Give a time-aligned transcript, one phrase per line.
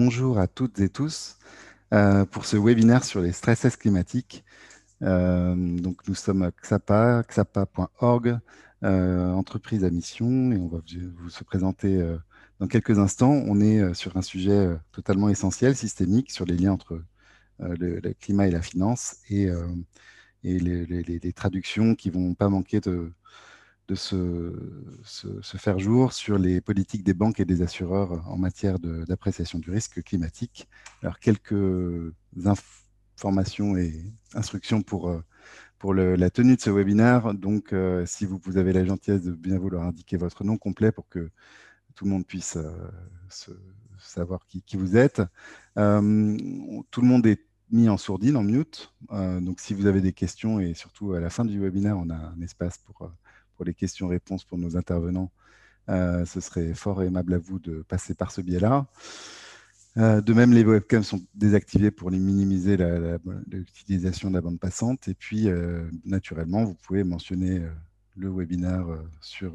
[0.00, 1.38] bonjour à toutes et tous
[1.92, 4.44] euh, pour ce webinaire sur les stress climatiques.
[5.02, 8.38] Euh, donc nous sommes à XAPA, xapa.org,
[8.84, 10.78] euh, entreprise à mission, et on va
[11.16, 12.00] vous se présenter
[12.60, 13.42] dans quelques instants.
[13.48, 17.02] On est sur un sujet totalement essentiel, systémique, sur les liens entre
[17.58, 19.48] le, climat et la finance, et,
[20.44, 23.10] et les, les, traductions qui vont pas manquer de,
[23.88, 24.52] de se,
[25.56, 30.02] faire jour sur les politiques des banques et des assureurs en matière d'appréciation du risque
[30.02, 30.68] climatique.
[31.02, 32.12] Alors, quelques
[33.16, 33.94] informations et
[34.34, 35.24] instructions pour, euh,
[35.78, 37.32] pour la tenue de ce webinaire.
[37.32, 40.92] Donc, euh, si vous, vous, avez la gentillesse de bien vouloir indiquer votre nom complet
[40.92, 41.30] pour que
[41.94, 43.56] tout le monde puisse euh,
[43.98, 45.22] savoir qui, vous êtes.
[45.74, 45.80] tout
[47.00, 48.94] le monde est mis en sourdine, en mute.
[49.10, 52.14] donc, si vous avez des questions et surtout à la fin du webinaire, on a
[52.14, 53.10] un espace pour
[53.58, 55.32] pour les questions-réponses pour nos intervenants,
[55.88, 58.86] euh, ce serait fort aimable à vous de passer par ce biais-là.
[59.96, 62.76] Euh, de même, les webcams sont désactivés pour minimiser
[63.48, 65.08] l'utilisation de la bande passante.
[65.08, 67.60] Et puis, euh, naturellement, vous pouvez mentionner
[68.16, 68.86] le webinaire
[69.20, 69.54] sur,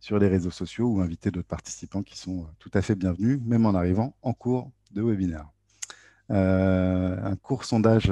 [0.00, 3.66] sur les réseaux sociaux ou inviter d'autres participants qui sont tout à fait bienvenus, même
[3.66, 5.46] en arrivant en cours de webinaire.
[6.30, 8.06] un court sondage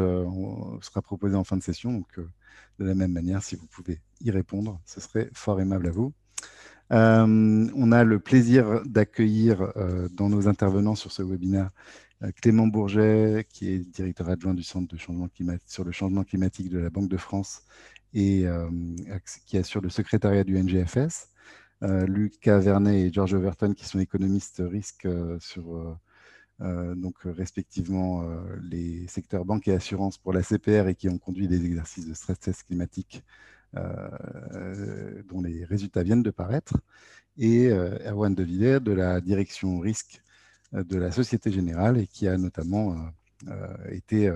[0.83, 2.05] sera proposé en fin de session,
[2.79, 6.13] de la même manière, si vous pouvez y répondre, ce serait fort aimable à vous.
[6.93, 11.71] Euh, on a le plaisir d'accueillir euh, dans nos intervenants sur ce webinaire
[12.23, 14.97] euh, Clément Bourget, qui est directeur adjoint du Centre
[15.67, 17.63] sur le changement climatique de la Banque de France
[18.13, 18.45] et
[19.47, 21.29] qui assure le secrétariat du NGFS.
[21.81, 25.07] Lucas Vernet et George Overton, qui sont économistes risques
[25.39, 25.97] sur
[26.61, 31.19] donc euh, respectivement euh, les secteurs banque et assurance pour la CPR et qui ont
[31.19, 33.25] conduit des exercices de stress test climatique
[35.29, 36.77] dont les résultats viennent de paraître,
[37.39, 40.21] et Erwan De Villers de la direction risque
[40.73, 42.97] de la Société Générale et qui a notamment
[43.89, 44.29] été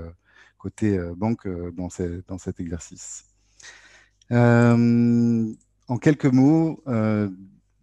[0.56, 3.24] côté banque dans, cet exercice.
[4.30, 6.80] en quelques mots,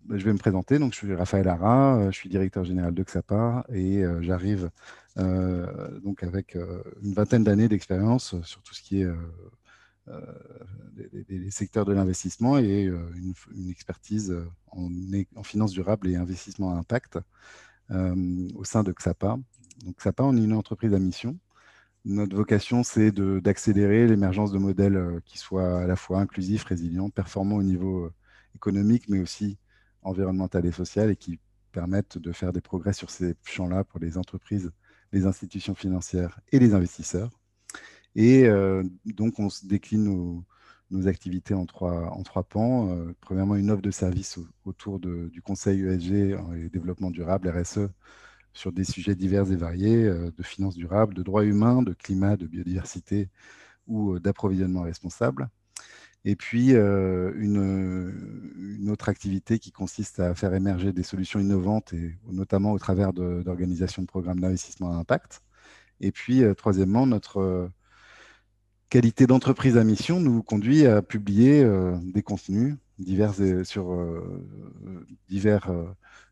[0.10, 0.80] je vais me présenter.
[0.80, 4.70] Donc, je suis Raphaël Ara, euh, je suis directeur général de XAPA et euh, j'arrive
[5.18, 6.56] euh, donc avec
[7.02, 9.08] une vingtaine d'années d'expérience sur tout ce qui est
[11.30, 14.36] les, secteurs de l'investissement et une, expertise
[14.72, 14.90] en,
[15.36, 17.20] en, finance durable et investissement à impact
[17.90, 19.38] au sein de XAPA.
[19.86, 21.38] Donc, XAPA, on est une entreprise à mission.
[22.06, 27.58] Notre vocation, c'est d'accélérer l'émergence de modèles qui soient à la fois inclusifs, résilients, performants
[27.58, 28.10] au niveau
[28.56, 29.58] économique, mais aussi
[30.04, 31.40] environnementales et sociales et qui
[31.72, 34.72] permettent de faire des progrès sur ces champs-là pour les entreprises,
[35.12, 37.30] les institutions financières et les investisseurs.
[38.16, 40.04] Et euh, donc, on décline
[40.90, 42.90] nos, activités en trois, pans.
[42.90, 47.88] Euh, premièrement, une offre de service autour du Conseil ESG et développement durable, RSE,
[48.54, 52.36] sur des sujets divers et variés, euh, de finances durables, de droits humains, de climat,
[52.36, 53.30] de biodiversité
[53.88, 55.50] ou d'approvisionnement responsable.
[56.24, 62.74] Et puis, une, autre activité qui consiste à faire émerger des solutions innovantes, et notamment
[62.74, 65.42] au travers d'organisations de, programmes d'investissement à impact.
[66.00, 67.70] Et puis, troisièmement, notre
[68.90, 71.68] qualité d'entreprise à mission nous conduit à publier
[72.04, 73.34] des contenus divers
[73.64, 73.98] sur
[75.28, 75.72] divers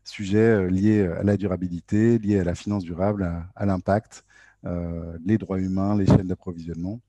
[0.04, 4.24] sujets liés à la durabilité, liés à la finance durable, à l'impact,
[5.24, 7.00] les droits humains, les chaînes d'approvisionnement.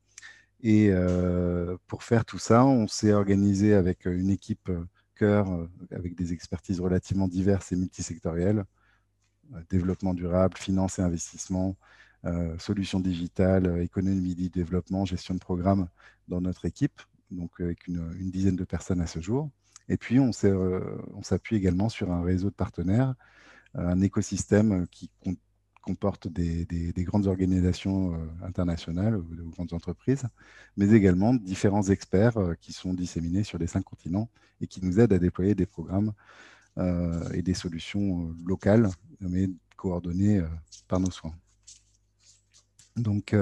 [0.64, 4.86] Et euh, pour faire tout ça, on s'est organisé avec euh, une équipe euh,
[5.16, 5.48] cœur,
[5.92, 8.64] avec des expertises relativement diverses et multisectorielles,
[9.70, 11.78] développement durable, finance et investissement,
[12.58, 15.90] solutions digitales, économie du développement, gestion de programme
[16.28, 19.52] dans notre équipe, donc avec une, une dizaine de personnes à ce jour.
[19.90, 23.14] Et puis, on s'appuie également sur un réseau de partenaires,
[23.76, 25.38] un écosystème qui compte
[25.81, 26.66] comporte des,
[27.00, 30.24] grandes organisations euh, internationales ou de grandes entreprises,
[30.78, 34.29] mais également différents experts euh, qui sont disséminés sur les cinq continents
[34.61, 36.14] et qui nous aident à déployer des programmes
[36.78, 38.90] euh, et des solutions locales,
[39.20, 40.41] mais coordonnées
[40.88, 41.34] par nos soins.
[42.96, 43.35] Donc,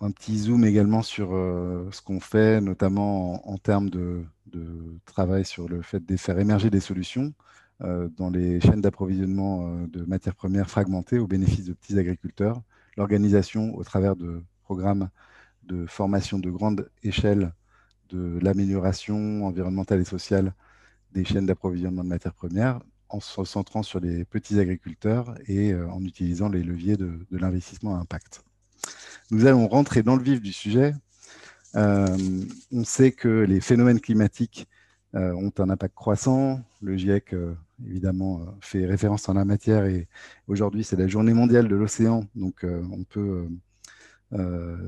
[0.00, 4.24] un petit zoom également sur ce qu'on fait, notamment en, termes de,
[5.04, 7.32] travail sur le fait de faire émerger des solutions.
[7.82, 12.62] Euh, dans les chaînes d'approvisionnement euh, de matières premières fragmentées au bénéfice de petits agriculteurs,
[12.96, 15.10] l'organisation au travers de programmes
[15.64, 17.52] de formation de grande échelle
[18.08, 20.54] de l'amélioration environnementale et sociale
[21.12, 22.80] des chaînes d'approvisionnement de matières premières
[23.10, 27.96] en se centrant sur les petits agriculteurs et euh, en utilisant les leviers de, l'investissement
[27.96, 28.42] à impact.
[29.30, 30.94] Nous allons rentrer dans le vif du sujet.
[31.74, 34.66] on sait que les phénomènes climatiques
[35.16, 36.60] ont un impact croissant.
[36.82, 37.34] Le GIEC,
[37.86, 40.08] évidemment, fait référence en la matière et
[40.46, 42.26] aujourd'hui, c'est la journée mondiale de l'océan.
[42.34, 43.48] Donc, on peut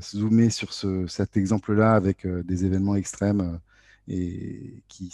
[0.00, 0.72] zoomer sur
[1.08, 3.58] cet exemple-là avec des événements extrêmes
[4.06, 5.12] et qui,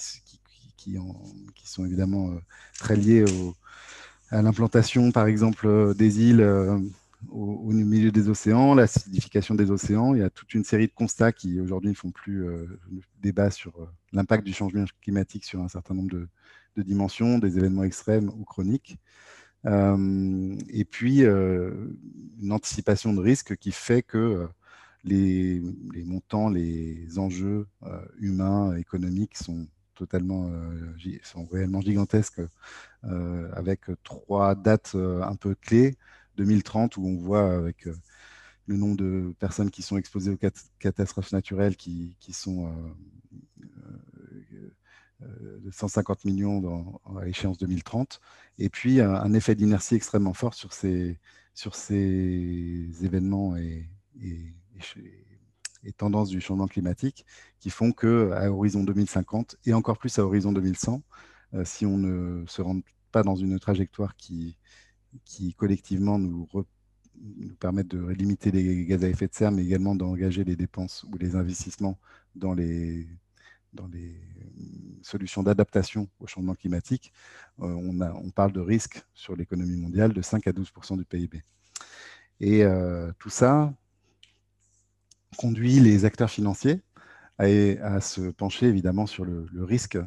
[1.64, 2.32] sont évidemment
[2.78, 3.24] très liés
[4.30, 6.42] à l'implantation, par exemple, des îles
[7.30, 10.14] au, milieu des océans, l'acidification des océans.
[10.14, 12.66] Il y a toute une série de constats qui aujourd'hui ne font plus euh,
[13.22, 16.28] débat sur euh, l'impact du changement climatique sur un certain nombre de,
[16.82, 18.96] dimensions, des événements extrêmes ou chroniques.
[19.66, 24.48] Euh, et puis, une anticipation de risque qui fait que
[25.04, 25.60] les,
[26.04, 27.66] montants, les enjeux
[28.18, 30.50] humains, économiques sont totalement,
[31.52, 32.42] réellement gigantesques,
[33.02, 35.96] avec trois dates un peu clés.
[36.36, 37.94] 2030 où on voit avec euh,
[38.66, 40.38] le nombre de personnes qui sont exposées aux
[40.78, 43.53] catastrophes naturelles qui, sont euh, euh,
[45.20, 48.20] de 150 millions à échéance 2030,
[48.58, 51.18] et puis un, effet d'inertie extrêmement fort sur ces,
[53.02, 53.88] événements et,
[55.96, 57.24] tendances du changement climatique
[57.60, 61.02] qui font qu'à horizon 2050 et encore plus à horizon 2100,
[61.64, 62.80] si on ne se rend
[63.12, 64.56] pas dans une trajectoire qui,
[65.56, 66.48] collectivement nous,
[67.60, 71.16] permettent de limiter les gaz à effet de serre, mais également d'engager les dépenses ou
[71.16, 71.98] les investissements
[72.34, 73.06] dans les,
[73.80, 73.88] euh,
[75.04, 77.12] solutions d'adaptation au changement climatique.
[77.60, 81.42] Euh, on, parle de risque sur l'économie mondiale de 5 à 12% du PIB.
[82.40, 83.72] Et euh, tout ça
[85.36, 86.80] conduit les acteurs financiers
[87.38, 89.98] à, à se pencher évidemment sur le, le, risque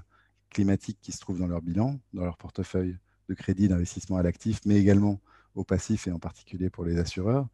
[0.49, 2.97] climatique qui se trouve dans leur bilan, dans leur portefeuille
[3.27, 5.19] de crédit d'investissement à l'actif, mais également
[5.57, 7.47] au passif et en particulier pour les assureurs,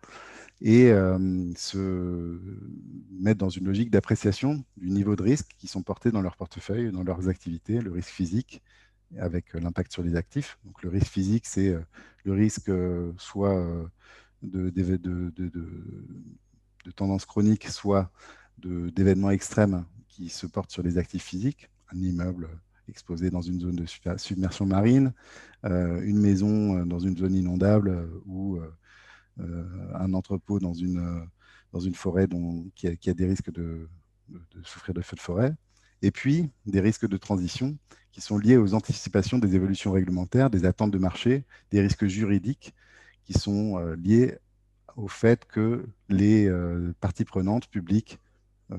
[0.61, 2.39] et euh, se
[3.11, 6.91] mettre dans une logique d'appréciation du niveau de risque qui sont portés dans leur portefeuille,
[6.91, 8.61] dans leurs activités, le risque physique
[9.17, 10.57] avec l'impact sur les actifs.
[10.65, 11.81] Donc le risque physique, c'est euh,
[12.25, 13.87] le risque euh, soit
[14.41, 14.69] de
[16.95, 18.11] tendance chronique, soit
[18.57, 22.49] d'événements extrêmes qui se portent sur les actifs physiques, un immeuble
[22.89, 23.85] exposé dans une zone de
[24.17, 25.13] submersion marine,
[25.65, 28.59] euh, une maison euh, dans une zone inondable euh, ou
[29.95, 31.27] un entrepôt dans une,
[31.71, 32.27] dans une forêt
[32.75, 33.89] qui, a, des risques de,
[34.61, 35.55] souffrir de feux de forêt,
[36.03, 37.75] et puis des risques de transition
[38.11, 42.75] qui sont liés aux anticipations des évolutions réglementaires, des attentes de marché, des risques juridiques
[43.23, 44.37] qui sont liés
[44.97, 46.47] au fait que les
[46.99, 48.19] parties prenantes, publiques,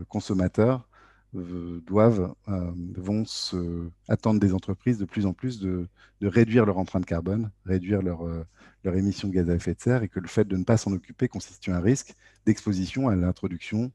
[0.09, 0.89] consommateurs,
[1.35, 5.89] doivent, euh, vont se, attendre des entreprises de plus en plus de,
[6.23, 8.47] réduire leur empreinte carbone, réduire leur, euh,
[8.83, 10.79] leur émission de gaz à effet de serre, et que le fait de ne pas
[10.79, 12.15] s'en occuper constitue un risque
[12.47, 13.93] d'exposition à l'introduction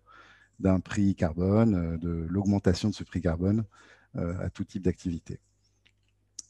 [0.60, 3.64] d'un prix carbone, de l'augmentation de ce prix carbone
[4.16, 5.40] à tout type d'activité.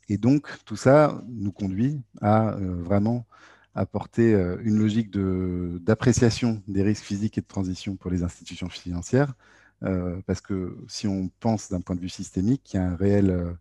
[0.09, 3.27] Et donc, tout ça nous conduit à vraiment
[3.75, 4.33] apporter
[4.63, 10.41] une logique d'appréciation des risques physiques et de transition pour les institutions financières, euh, parce
[10.41, 13.53] que si on pense d'un point de vue systémique, il y a un réel, euh,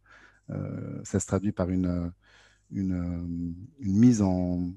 [0.51, 2.13] euh, ça se traduit par une,
[3.81, 4.71] mise en,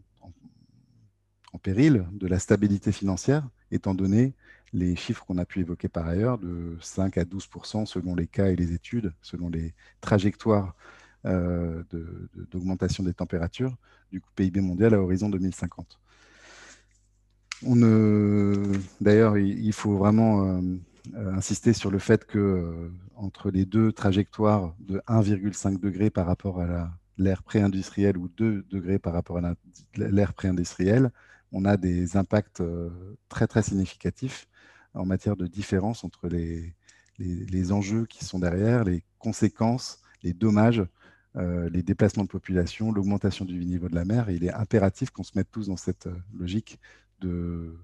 [1.63, 4.33] péril de la stabilité financière, étant donné
[4.73, 8.47] les chiffres qu'on a pu évoquer par ailleurs, de 5 à 12% selon les cas
[8.47, 10.75] et les études, selon les trajectoires
[11.23, 13.75] d'augmentation des températures
[14.11, 15.99] du PIB mondial à horizon 2050.
[19.01, 20.61] D'ailleurs, il, faut vraiment euh,
[21.29, 26.61] insister sur le fait que euh, entre les deux trajectoires de 1,5 degré par rapport
[26.61, 29.53] à l'ère pré-industrielle ou 2 degrés par rapport à
[29.95, 31.11] l'ère pré-industrielle,
[31.51, 32.89] on a des impacts euh,
[33.29, 34.47] très très significatifs
[34.93, 36.73] en matière de différence entre les,
[37.17, 40.83] les, enjeux qui sont derrière, les conséquences, les dommages,
[41.35, 44.29] les déplacements de population, l'augmentation du niveau de la mer.
[44.29, 46.77] il est impératif qu'on se mette tous dans cette logique
[47.21, 47.77] de,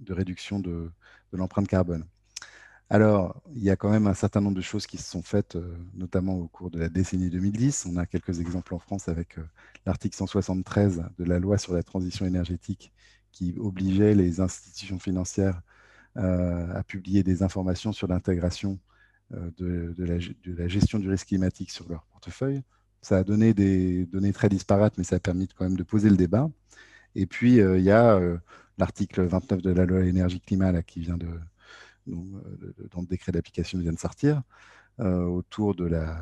[0.00, 0.90] de réduction de,
[1.32, 2.04] de l'empreinte carbone.
[2.92, 5.54] Alors, il y a quand même un certain nombre de choses qui se sont faites,
[5.54, 7.86] euh, notamment au cours de la décennie 2010.
[7.88, 9.42] On a quelques exemples en France avec euh,
[9.86, 12.92] l'article 173 de la loi sur la transition énergétique
[13.30, 15.62] qui obligeait les institutions financières
[16.16, 18.78] euh, à publier des informations sur l'intégration
[19.58, 22.62] de, la, gestion du risque climatique sur leur portefeuille.
[23.00, 26.10] Ça a donné des données très disparates, mais ça a permis quand même de poser
[26.10, 26.50] le débat.
[27.14, 28.20] Et puis, il y a
[28.76, 31.28] l'article 29 de la loi énergie-climat qui vient de,
[32.08, 34.42] euh, dont le décret d'application vient de sortir,
[35.00, 36.18] euh, autour de la,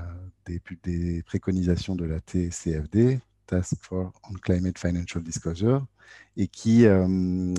[0.47, 5.87] des, préconisations de la TCFD, Task Force on Climate Financial Disclosure,
[6.37, 7.55] et qui euh,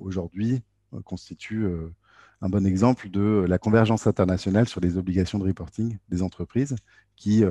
[0.00, 0.62] aujourd'hui
[1.04, 1.66] constitue
[2.42, 6.76] un bon exemple de la convergence internationale sur les obligations de reporting des entreprises
[7.16, 7.44] qui,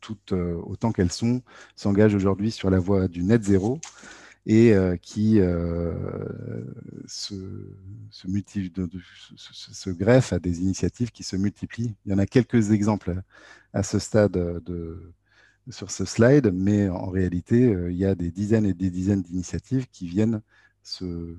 [0.00, 1.42] toutes autant qu'elles sont,
[1.74, 3.80] s'engagent aujourd'hui sur la voie du net zéro
[4.46, 5.40] et qui
[7.06, 7.44] se,
[8.10, 11.94] se, greffe à des initiatives qui se multiplient.
[12.04, 13.22] Il y en a quelques exemples
[13.72, 15.12] à ce stade de,
[15.70, 19.86] sur ce slide, mais en réalité, il y a des dizaines et des dizaines d'initiatives
[19.92, 20.42] qui viennent
[20.82, 21.36] se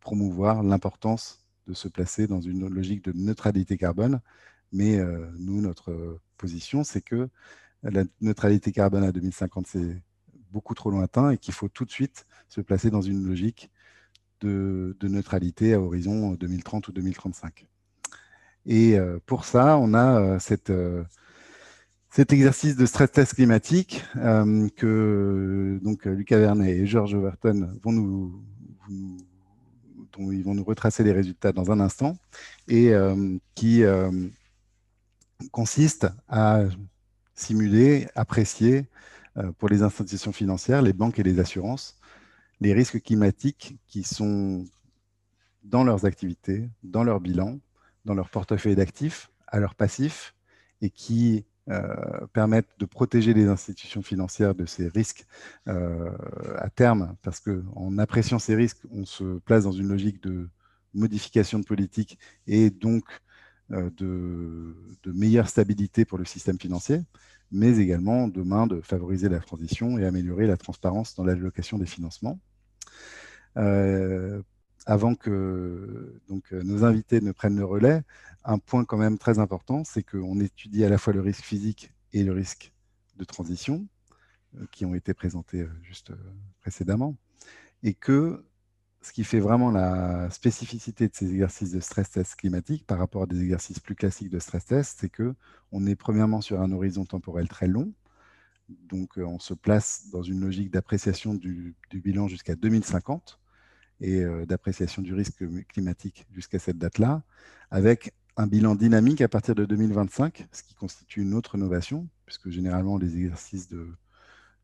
[0.00, 4.20] promouvoir l'importance de se placer dans une logique de neutralité carbone.
[4.72, 4.98] Mais
[5.38, 7.28] nous, notre position, c'est que
[7.82, 10.02] la neutralité carbone à 2050, c'est
[10.52, 13.70] beaucoup trop lointain et qu'il faut tout de suite se placer dans une logique
[14.40, 17.66] de, neutralité à horizon 2030 ou 2035.
[18.66, 20.38] Et euh, pour ça, on a euh,
[20.70, 21.04] euh,
[22.10, 28.42] cet exercice de stress test climatique que donc, Lucas Vernet et George Overton vont nous,
[30.12, 32.16] dont ils vont nous retracer les résultats dans un instant,
[32.68, 32.92] et
[33.54, 33.84] qui
[35.52, 36.64] consiste à
[37.34, 38.86] simuler, apprécier
[39.58, 41.96] pour les institutions financières, les banques et les assurances,
[42.60, 44.64] les risques climatiques qui sont
[45.62, 47.58] dans leurs activités, dans leur bilan,
[48.04, 50.34] dans leur portefeuille d'actifs, à leur passif,
[50.80, 55.26] et qui euh, permettent de protéger les institutions financières de ces risques
[55.68, 56.10] euh,
[56.56, 60.48] à terme, parce qu'en appréciant ces risques, on se place dans une logique de
[60.94, 63.04] modification de politique et donc
[63.70, 67.02] de meilleure stabilité pour le système financier
[67.50, 72.38] mais également demain de favoriser la transition et améliorer la transparence dans l'allocation des financements.
[73.56, 74.42] Euh,
[74.86, 78.02] avant que donc, nos invités ne prennent le relais,
[78.44, 81.92] un point quand même très important, c'est qu'on étudie à la fois le risque physique
[82.12, 82.72] et le risque
[83.16, 83.86] de transition,
[84.56, 86.12] euh, qui ont été présentés euh, juste
[86.60, 87.16] précédemment,
[87.82, 88.44] et que
[89.02, 93.22] ce qui fait vraiment la spécificité de ces exercices de stress test climatique par rapport
[93.22, 95.34] à des exercices plus classiques de stress test, c'est que
[95.72, 97.92] on est premièrement sur un horizon temporel très long.
[98.68, 103.40] Donc, euh, on se place dans une logique d'appréciation du, bilan jusqu'à 2050
[104.00, 107.22] et euh, d'appréciation du risque climatique jusqu'à cette date-là,
[107.70, 112.50] avec un bilan dynamique à partir de 2025, ce qui constitue une autre innovation, puisque
[112.50, 113.88] généralement les exercices de,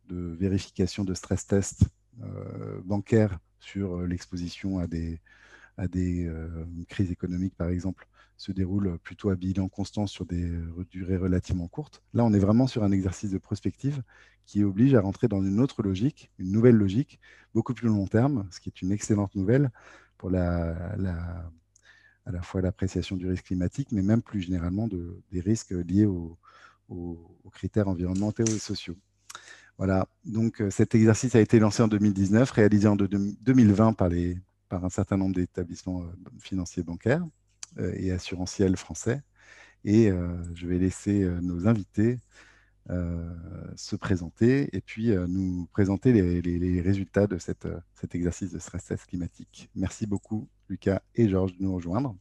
[0.09, 1.83] vérification de stress test
[2.23, 5.21] euh, bancaires sur euh, l'exposition à des,
[5.79, 10.51] euh, crises économiques, par exemple, se déroule plutôt à bilan constant sur des
[10.91, 12.03] durées relativement courtes.
[12.13, 14.03] Là, on est vraiment sur un exercice de prospective
[14.45, 17.19] qui oblige à rentrer dans une autre logique, une nouvelle logique,
[17.55, 19.71] beaucoup plus long terme, ce qui est une excellente nouvelle
[20.19, 25.71] pour à la fois l'appréciation du risque climatique, mais même plus généralement de, des risques
[25.71, 26.39] liés aux
[27.53, 28.97] critères environnementaux et sociaux.
[29.79, 34.89] Voilà, donc euh, cet exercice a été lancé en 2019, réalisé en 2020 par, un
[34.89, 36.07] certain nombre d'établissements euh,
[36.41, 37.23] financiers bancaires
[37.79, 39.23] euh, et assurantiels français.
[39.85, 40.11] Et
[40.55, 42.19] je vais laisser nos invités
[42.89, 47.65] se présenter et puis nous présenter les, résultats de cet
[48.13, 49.71] exercice de stress test climatique.
[49.77, 52.17] Merci beaucoup, Lucas et Georges, de nous rejoindre.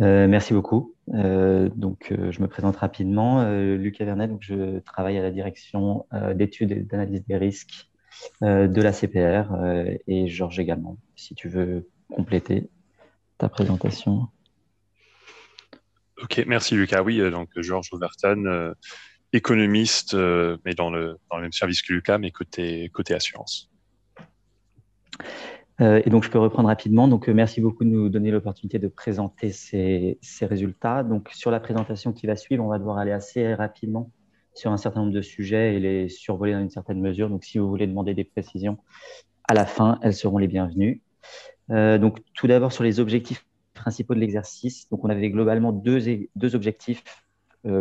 [0.00, 0.94] Euh, merci beaucoup.
[1.12, 3.44] Euh, donc, euh, je me présente rapidement.
[3.52, 7.88] Lucas Vernet, donc je travaille à la direction d'études et d'analyse des risques
[8.42, 9.54] de la CPR
[10.06, 12.68] et Georges également, si tu veux compléter
[13.38, 14.28] ta présentation.
[16.22, 17.02] Ok, merci Lucas.
[17.02, 18.74] Oui, donc Georges Overton,
[19.32, 20.14] économiste,
[20.64, 23.70] mais dans le, dans le même service que Lucas, mais côté, côté assurance.
[25.80, 27.08] Euh, et donc, je peux reprendre rapidement.
[27.08, 31.02] Donc, euh, merci beaucoup de nous donner l'opportunité de présenter ces, résultats.
[31.02, 34.10] Donc, sur la présentation qui va suivre, on va devoir aller assez rapidement
[34.54, 37.30] sur un certain nombre de sujets et les survoler dans une certaine mesure.
[37.30, 38.78] Donc, si vous voulez demander des précisions
[39.48, 41.02] à la fin, elles seront les bienvenues.
[41.70, 44.88] Euh, donc, tout d'abord, sur les objectifs principaux de l'exercice.
[44.90, 46.00] Donc, on avait globalement deux,
[46.36, 47.02] deux objectifs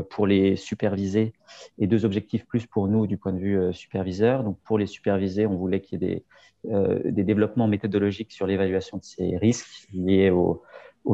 [0.09, 1.33] pour les supervisés
[1.77, 4.43] et deux objectifs plus pour nous du point de vue superviseur.
[4.43, 6.24] Donc, pour les supervisés, on voulait qu'il y ait des
[6.65, 10.62] euh, des développements méthodologiques sur l'évaluation de ces risques liés au,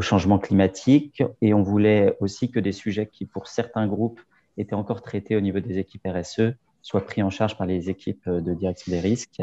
[0.02, 1.24] changement climatique.
[1.42, 4.20] Et on voulait aussi que des sujets qui, pour certains groupes,
[4.58, 8.28] étaient encore traités au niveau des équipes RSE soient pris en charge par les équipes
[8.28, 9.42] de direction des risques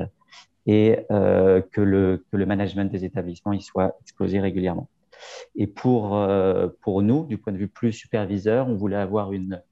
[0.66, 4.88] et euh, que, le, que le management des établissements y soit exposé régulièrement.
[5.54, 9.62] Et pour, euh, pour nous, du point de vue plus superviseur, on voulait avoir une,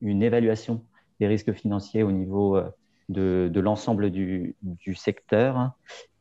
[0.00, 0.84] une évaluation
[1.18, 2.58] des risques financiers au niveau
[3.10, 4.56] de, l'ensemble du,
[4.94, 5.72] secteur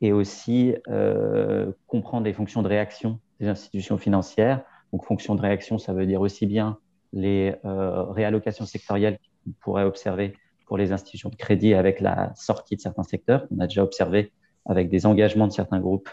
[0.02, 4.64] et aussi euh, comprendre les fonctions de réaction des institutions financières.
[4.92, 6.78] Donc, fonction de réaction, ça veut dire aussi bien
[7.14, 10.34] les euh, réallocations sectorielles qu'on pourrait observer
[10.66, 14.32] pour les institutions de crédit avec la sortie de certains secteurs, qu'on a déjà observé
[14.66, 16.10] avec des engagements de certains groupes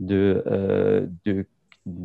[0.00, 1.46] de, euh, de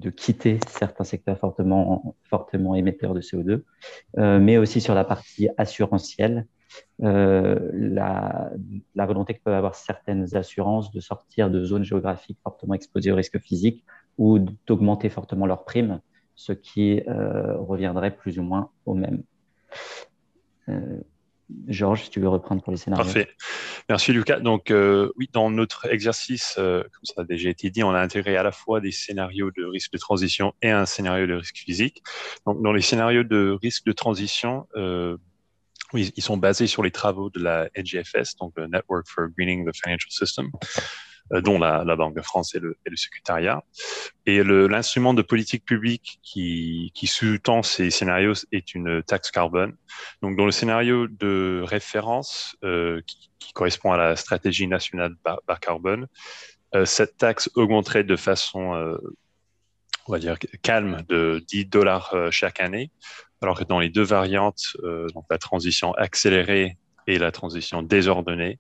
[0.10, 3.64] quitter certains secteurs fortement, fortement émetteurs de CO2,
[4.18, 6.48] euh, mais aussi sur la partie assurantielle,
[7.04, 8.52] euh, la,
[8.96, 13.16] la, volonté que peuvent avoir certaines assurances de sortir de zones géographiques fortement exposées au
[13.16, 13.86] risque physique
[14.18, 16.02] ou d'augmenter fortement leurs primes,
[16.36, 19.24] ce qui euh, reviendrait plus ou moins au même.
[21.68, 23.06] Georges, si tu veux reprendre pour les scénarios.
[23.06, 23.30] Parfait.
[23.90, 24.40] Merci Lucas.
[24.42, 28.02] Donc euh, oui, dans notre exercice, euh, comme ça a déjà été dit, on a
[28.02, 31.56] intégré à la fois des scénarios de risque de transition et un scénario de risque
[31.56, 32.04] physique.
[32.46, 35.16] Donc dans les scénarios de risque de transition, euh,
[35.94, 39.66] oui, ils sont basés sur les travaux de la NGFS, donc le Network for Greening
[39.66, 40.52] the Financial System.
[41.34, 43.62] Euh, dont la, la, Banque de France et le, et le secrétariat.
[44.26, 49.76] Et l'instrument de politique publique qui, qui sous-tend ces scénarios est une taxe carbone.
[50.22, 55.58] Donc, dans le scénario de référence euh, qui, qui, correspond à la stratégie nationale bas,
[55.60, 56.08] carbone,
[56.76, 58.98] euh, cette taxe augmenterait de façon, euh,
[60.08, 62.92] on va dire, calme de 10 dollars euh, chaque année,
[63.42, 66.78] alors que dans les deux variantes, euh, donc la transition accélérée
[67.08, 68.60] et la transition désordonnée,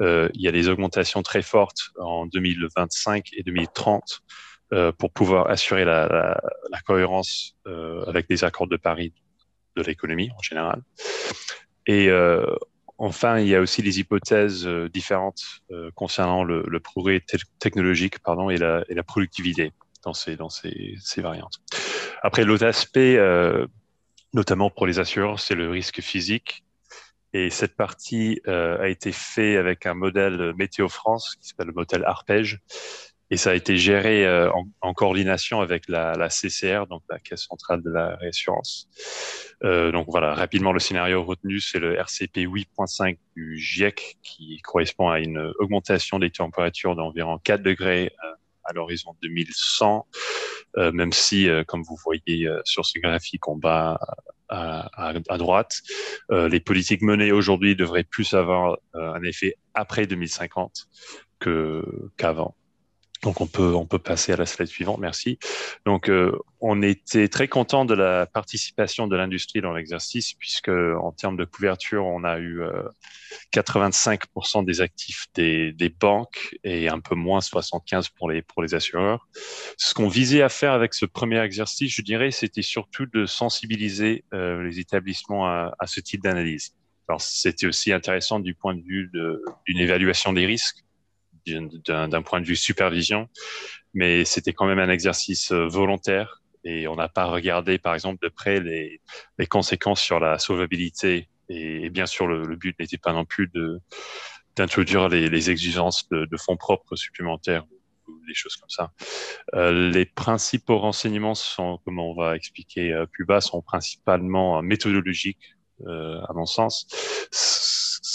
[0.00, 4.22] euh, il y a des augmentations très fortes en 2025 et 2030
[4.72, 6.40] euh, pour pouvoir assurer la,
[6.84, 9.12] cohérence euh, avec les accords de Paris
[9.76, 10.82] de l'économie en général.
[11.86, 12.10] Et
[12.98, 15.42] enfin, il y a aussi des hypothèses différentes
[15.94, 17.22] concernant le, progrès
[17.58, 19.72] technologique pardon, et, la, productivité
[20.02, 20.36] dans ces
[21.18, 21.60] variantes.
[22.22, 23.18] Après, l'autre aspect,
[24.32, 26.63] notamment pour les assureurs, c'est le risque physique.
[27.34, 31.72] Et cette partie euh, a été faite avec un modèle Météo France qui s'appelle le
[31.72, 32.60] modèle Arpège.
[33.30, 37.18] Et ça a été géré euh, en, en, coordination avec la, la, CCR, donc la
[37.18, 38.88] Caisse centrale de la réassurance.
[39.64, 45.08] Euh, donc voilà, rapidement, le scénario retenu, c'est le RCP 8.5 du GIEC qui correspond
[45.08, 50.06] à une augmentation des températures d'environ 4 degrés euh, à l'horizon 2100,
[50.76, 53.98] euh, même si, euh, comme vous voyez euh, sur ce graphique en bas
[54.48, 55.80] à, droite,
[56.30, 60.86] les politiques menées aujourd'hui devraient plus avoir un effet après 2050
[61.40, 61.82] que
[62.16, 62.54] qu'avant.
[63.24, 65.38] Donc on peut on peut passer à la slide suivante, merci.
[65.86, 71.10] Donc euh, on était très content de la participation de l'industrie dans l'exercice puisque en
[71.10, 72.82] termes de couverture, on a eu euh,
[73.54, 78.74] 85% des actifs des, des, banques et un peu moins 75 pour les pour les
[78.74, 79.26] assureurs.
[79.78, 84.24] Ce qu'on visait à faire avec ce premier exercice, je dirais, c'était surtout de sensibiliser
[84.34, 86.74] euh, les établissements à, à ce type d'analyse.
[87.08, 89.10] Alors c'était aussi intéressant du point de vue
[89.66, 90.83] d'une évaluation des risques
[91.46, 93.28] d'un point de vue supervision,
[93.92, 98.24] mais c'était quand même un exercice euh, volontaire et on n'a pas regardé, par exemple,
[98.24, 99.00] de près les,
[99.38, 101.28] les conséquences sur la sauvabilité.
[101.48, 103.50] Et, et bien sûr, le, le but n'était pas non plus
[104.56, 107.66] d'introduire les, les, exigences de, de, fonds propres supplémentaires
[108.08, 108.92] ou des choses comme ça.
[109.54, 115.53] Euh, les principaux renseignements sont, comme on va expliquer euh, plus bas, sont principalement méthodologiques,
[115.86, 116.86] à mon sens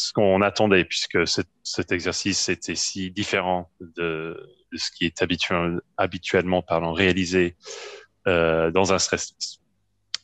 [0.10, 4.36] ce qu'on attendait, puisque cet, cet, exercice était si différent de,
[4.74, 7.56] ce qui est habituel, habituellement pardon, réalisé
[8.28, 9.62] euh, dans un stress test.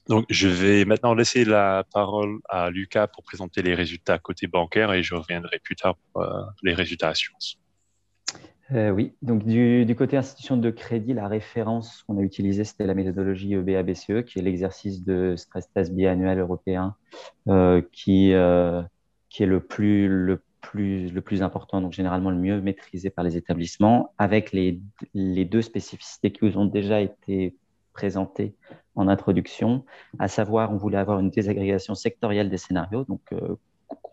[0.07, 4.93] Donc, je vais maintenant laisser la parole à Lucas pour présenter les résultats côté bancaire
[4.93, 7.59] et je reviendrai plus tard pour euh, les résultats assurance.
[8.71, 12.95] Euh, oui, donc du, côté institution de crédit, la référence qu'on a utilisée, c'était la
[12.95, 16.95] méthodologie EBA-BCE, e, qui est l'exercice de stress test biannuel européen,
[17.47, 18.81] euh, qui, euh,
[19.29, 20.41] qui est le plus,
[21.41, 24.81] important, donc généralement le mieux maîtrisé par les établissements, avec les,
[25.13, 27.55] les deux spécificités qui vous ont déjà été
[27.93, 28.55] présentées
[28.95, 29.85] en introduction,
[30.17, 33.21] à savoir, on voulait avoir une désagrégation sectorielle des scénarios, donc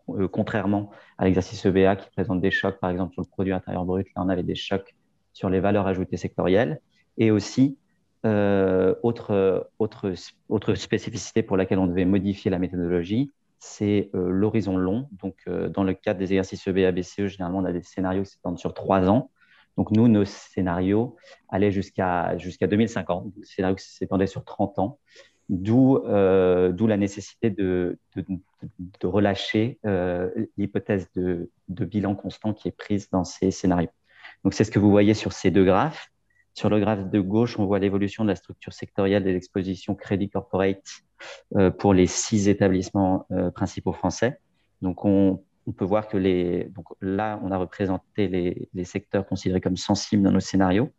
[0.08, 3.84] euh, contrairement à l'exercice EBA qui présente des chocs, par exemple, sur le produit intérieur
[3.84, 4.94] brut, là, on avait des chocs
[5.32, 6.80] sur les valeurs ajoutées sectorielles,
[7.18, 7.78] et aussi
[8.24, 10.12] euh, autre, autre,
[10.48, 15.08] autre spécificité pour laquelle on devait modifier la méthodologie, c'est euh, l'horizon long.
[15.12, 18.58] Donc, dans le cadre des exercices EBA, BCE, généralement, on a des scénarios qui s'étendent
[18.58, 19.30] sur trois ans.
[19.76, 21.16] Donc, nous, nos scénarios
[21.48, 24.98] allaient jusqu'à jusqu'à 2050, des scénarios qui s'étendaient sur 30 ans,
[25.52, 28.24] d'où euh, la nécessité de, de,
[29.00, 33.90] de relâcher euh, l'hypothèse de, de bilan constant qui est prise dans ces scénarios.
[34.44, 36.08] Donc, c'est ce que vous voyez sur ces deux graphes.
[36.54, 40.30] Sur le graphe de gauche, on voit l'évolution de la structure sectorielle des expositions crédit
[40.30, 40.82] corporate
[41.56, 44.38] euh, pour les six établissements euh, principaux français.
[44.80, 49.26] Donc, on, on, peut voir que les, donc là, on a représenté les, les, secteurs
[49.26, 50.90] considérés comme sensibles dans nos scénarios,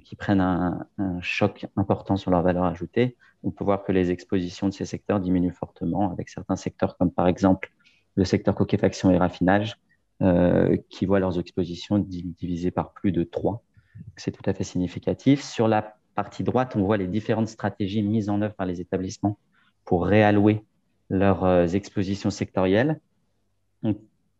[0.00, 0.86] qui prennent un,
[1.20, 3.16] choc important sur leur valeur ajoutée.
[3.42, 7.10] On peut voir que les expositions de ces secteurs diminuent fortement, avec certains secteurs comme
[7.10, 7.72] par exemple
[8.14, 9.76] le secteur coquefaction et raffinage,
[10.22, 13.62] euh, qui voient leurs expositions divisées par plus de 3.
[14.16, 15.42] C'est tout à fait significatif.
[15.42, 19.38] Sur la partie droite, on voit les différentes stratégies mises en œuvre par les établissements
[19.84, 20.64] pour réallouer
[21.10, 23.00] leurs euh, expositions sectorielles.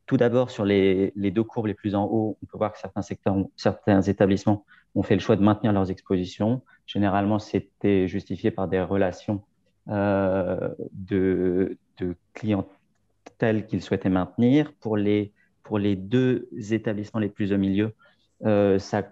[0.07, 3.03] Tout d'abord, sur les, deux courbes les plus en haut, on peut voir que certains,
[3.03, 4.65] secteurs, certains établissements
[4.95, 6.63] ont fait le choix de maintenir leurs expositions.
[6.87, 9.43] Généralement, c'était justifié par des relations
[9.89, 14.73] euh, de, de clientèle qu'ils souhaitaient maintenir.
[14.81, 15.33] Pour les,
[15.97, 17.93] deux établissements les plus au milieu,
[18.45, 19.03] euh, ça,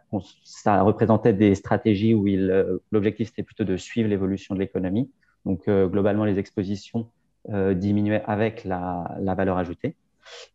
[0.83, 5.11] représentait des stratégies où euh, l'objectif c'était plutôt de suivre l'évolution de l'économie.
[5.45, 7.11] Donc euh, globalement, les expositions
[7.47, 9.97] diminuaient avec la, valeur ajoutée.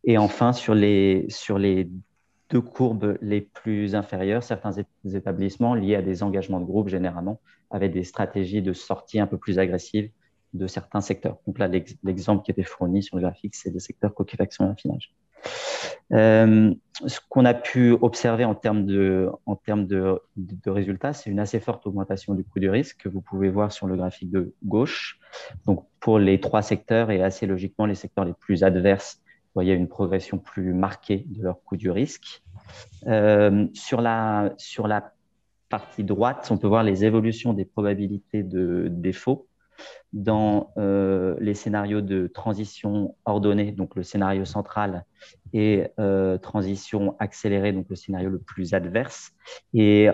[0.04, 1.88] Et enfin, sur les, sur les
[2.50, 4.72] deux courbes les plus inférieures, certains
[5.04, 9.38] établissements liés à des engagements de groupe généralement avaient des stratégies de sortie un peu
[9.38, 10.10] plus agressives
[10.52, 11.38] de certains secteurs.
[11.46, 11.68] Donc là,
[12.02, 15.14] l'exemple qui était fourni sur le graphique, c'est le secteur coquefaction et affinage.
[16.12, 16.74] Euh,
[17.06, 20.20] ce qu'on a pu observer en termes de, en termes de,
[20.66, 23.86] résultats, c'est une assez forte augmentation du coût du risque que vous pouvez voir sur
[23.86, 25.20] le graphique de gauche.
[25.66, 29.22] Donc, pour les trois secteurs et assez logiquement les secteurs les plus adverses,
[29.54, 32.42] voyez une progression plus marquée de leur coût du risque.
[33.06, 35.12] Euh, sur, la, sur la
[35.68, 39.46] partie droite, on peut voir les évolutions des probabilités de défaut
[40.12, 45.04] dans euh, les scénarios de transition ordonnée, donc le scénario central,
[45.52, 49.32] et euh, transition accélérée, donc le scénario le plus adverse.
[49.72, 50.08] Et,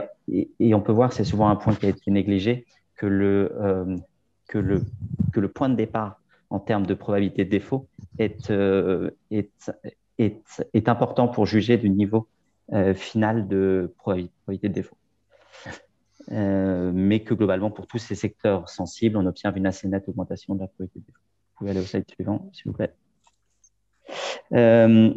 [0.60, 3.98] et, on peut voir, c'est souvent un point qui a été négligé, que le,
[4.46, 4.84] que le,
[5.32, 8.50] que le point de départ en termes de probabilité de défaut est,
[9.30, 12.28] est important pour juger du niveau
[12.94, 14.96] final de probabilité de défaut.
[16.32, 20.54] Euh, mais que globalement, pour tous ces secteurs sensibles, on obtient une assez nette augmentation
[20.54, 21.12] de la probabilité.
[21.12, 22.92] Vous pouvez aller au slide suivant, s'il vous plaît.
[24.52, 25.14] Euh,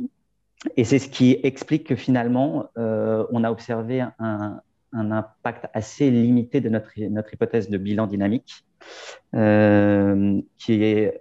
[0.75, 4.61] et c'est ce qui explique que finalement, euh, on a observé un,
[4.91, 8.65] impact assez limité de notre, notre hypothèse de bilan dynamique,
[9.33, 11.19] qui est,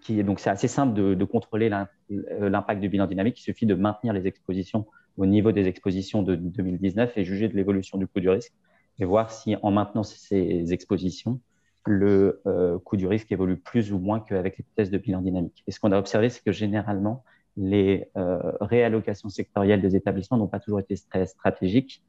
[0.00, 1.68] qui est donc c'est assez simple de, contrôler
[2.08, 3.38] l'impact du bilan dynamique.
[3.40, 7.56] Il suffit de maintenir les expositions au niveau des expositions de 2019 et juger de
[7.56, 8.52] l'évolution du coût du risque
[8.98, 11.40] et voir si en maintenant ces expositions,
[11.86, 15.62] le euh, coût du risque évolue plus ou moins qu'avec tests de bilan dynamique.
[15.66, 17.24] Et ce qu'on a observé, c'est que généralement,
[17.56, 22.02] les euh, réallocations sectorielles des établissements n'ont pas toujours été stratégiques.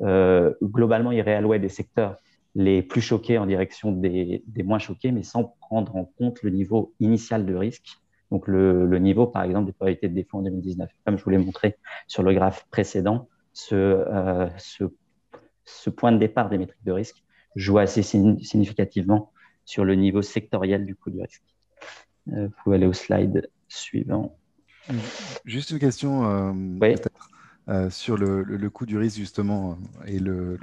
[0.00, 2.16] Euh, globalement, ils réallouaient des secteurs
[2.54, 6.50] les plus choqués en direction des, des, moins choqués, mais sans prendre en compte le
[6.50, 7.98] niveau initial de risque
[8.34, 10.90] donc le, niveau, par exemple, des probabilités de défaut en 2019.
[11.04, 11.76] Comme je vous l'ai montré
[12.08, 13.28] sur le graphe précédent,
[13.70, 14.84] euh, ce,
[15.64, 17.22] ce, point de départ des métriques de risque
[17.54, 19.30] joue assez significativement
[19.64, 21.44] sur le niveau sectoriel du coût du risque.
[22.32, 24.36] Euh, vous pouvez aller au slide suivant.
[25.44, 26.52] Juste une question euh,
[27.66, 30.58] peut-être sur le, coût du risque justement et le,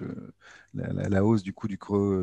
[0.73, 1.77] la, hausse du coût du,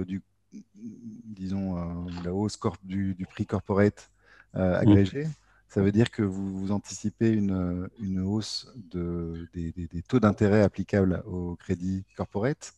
[0.06, 1.76] du disons
[2.24, 4.10] la hausse du, du prix corporate
[4.56, 5.26] euh, agrégé.
[5.68, 10.62] Ça veut dire que vous, vous anticipez une, une hausse de, des, des, taux d'intérêt
[10.62, 12.72] applicables au crédit corporate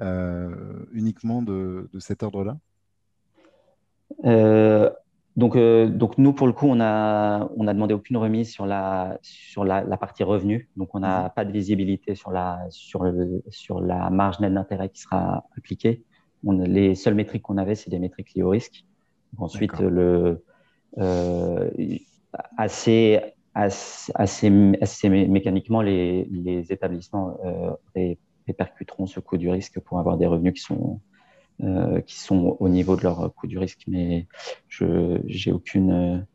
[0.00, 2.56] euh, uniquement de, de cet ordre-là?
[5.38, 8.66] Euh, donc, donc, nous, pour le coup, on n'a on a demandé aucune remise sur
[8.66, 10.68] la, sur la, la partie revenu.
[10.76, 11.34] Donc, on n'a mm-hmm.
[11.34, 16.04] pas de visibilité sur la, sur, le, sur la marge nette d'intérêt qui sera appliquée.
[16.44, 18.84] On, les seules métriques qu'on avait, c'est des métriques liées au risque.
[19.38, 20.44] ensuite, le,
[20.98, 21.70] euh,
[22.56, 23.20] assez,
[23.54, 27.70] assez, assez, mécaniquement, les, les établissements euh,
[28.46, 31.00] répercuteront ce coût du risque pour avoir des revenus qui sont,
[31.62, 33.84] euh, qui sont au niveau de leur coût du risque.
[33.86, 34.26] Mais
[34.68, 36.26] je j'ai aucune.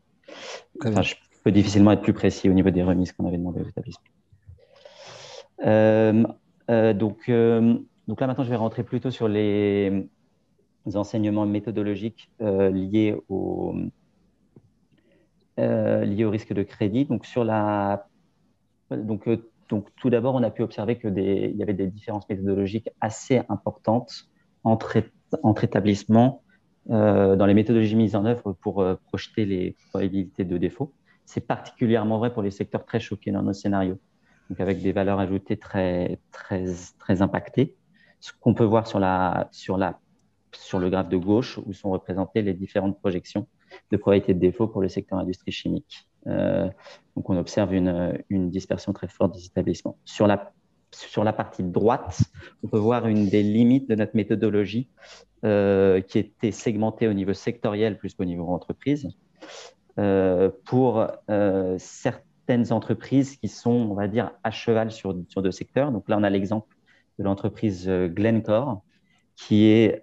[0.84, 3.68] Enfin, je peux difficilement être plus précis au niveau des remises qu'on avait demandé aux
[3.68, 4.02] établissements.
[6.94, 7.30] donc,
[8.08, 10.08] donc là, maintenant, je vais rentrer plutôt sur les
[10.94, 13.74] enseignements méthodologiques liés au,
[15.60, 17.04] euh, liées au risque de crédit.
[17.04, 18.08] Donc, sur la...
[18.90, 19.36] donc, euh,
[19.68, 24.28] donc tout d'abord, on a pu observer qu'il y avait des différences méthodologiques assez importantes
[24.64, 25.02] entre,
[25.42, 26.42] entre établissements
[26.90, 30.92] euh, dans les méthodologies mises en œuvre pour projeter les probabilités de défaut.
[31.26, 33.98] C'est particulièrement vrai pour les secteurs très choqués dans nos scénarios,
[34.50, 36.66] donc avec des valeurs ajoutées très, très,
[36.98, 37.74] très impactées.
[38.20, 39.98] Ce qu'on peut voir sur, la, sur, la,
[40.52, 43.46] sur le graphe de gauche, où sont représentées les différentes projections
[43.90, 46.08] de probabilité de défaut pour le secteur industrie chimique.
[46.26, 46.68] Euh,
[47.16, 49.98] donc, on observe une, une, dispersion très forte des établissements.
[50.04, 50.52] Sur la,
[50.94, 52.22] sur la partie droite,
[52.62, 54.88] on peut voir une des limites de notre méthodologie
[55.44, 59.08] euh, qui était segmentée au niveau sectoriel plus qu'au niveau entreprise.
[59.98, 61.06] Euh, pour
[61.78, 65.92] certaines entreprises qui sont, on va dire, à cheval sur, sur deux secteurs.
[65.92, 66.74] Donc là, on a l'exemple
[67.18, 68.82] de l'entreprise Glencore,
[69.36, 70.02] qui est,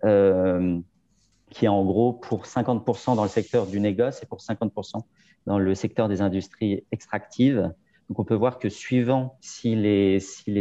[1.50, 5.04] qui est en gros pour 50% dans le secteur du négoce et pour 50%
[5.46, 7.72] dans le secteur des industries extractives.
[8.12, 10.20] Donc, on peut voir que suivant si les,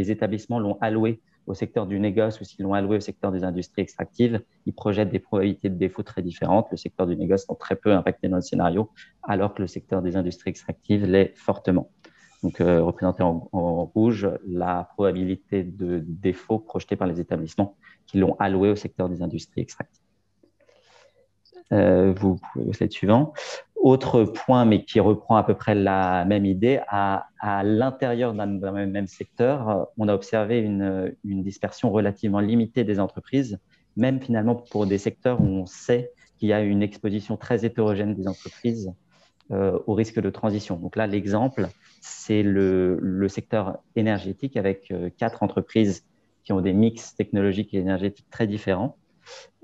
[0.09, 3.81] établissements l'ont alloué au secteur du négoce ou s'ils l'ont alloué au secteur des industries
[3.81, 6.69] extractives, ils projettent des probabilités de défaut très différentes.
[6.71, 8.89] Le secteur du négoce est très peu impacté dans le scénario,
[9.23, 11.91] alors que le secteur des industries extractives l'est fortement.
[12.41, 13.49] Donc, euh, représenté en,
[13.83, 17.75] rouge, la probabilité de défaut projetée par les établissements
[18.07, 20.05] qui l'ont alloué au secteur des industries extractives.
[21.71, 23.33] Euh, vous pouvez suivant.
[23.75, 27.27] Autre point, mais qui reprend à peu près la même idée, à,
[27.63, 33.59] l'intérieur d'un même secteur, on a observé une, dispersion relativement limitée des entreprises,
[33.97, 38.13] même finalement pour des secteurs où on sait qu'il y a une exposition très hétérogène
[38.13, 38.93] des entreprises
[39.51, 40.77] euh, au risque de transition.
[40.77, 41.67] Donc là, l'exemple,
[42.01, 46.05] c'est le, secteur énergétique avec euh, quatre entreprises
[46.43, 48.97] qui ont des mix technologiques et énergétiques très différents.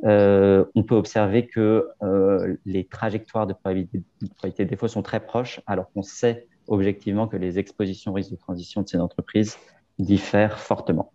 [0.04, 4.04] Euh, on peut observer que euh, les trajectoires de probabilité,
[4.44, 8.36] de défaut sont très proches, alors qu'on sait objectivement que les expositions au risque de
[8.36, 9.58] transition de ces entreprises
[9.98, 11.12] diffèrent fortement.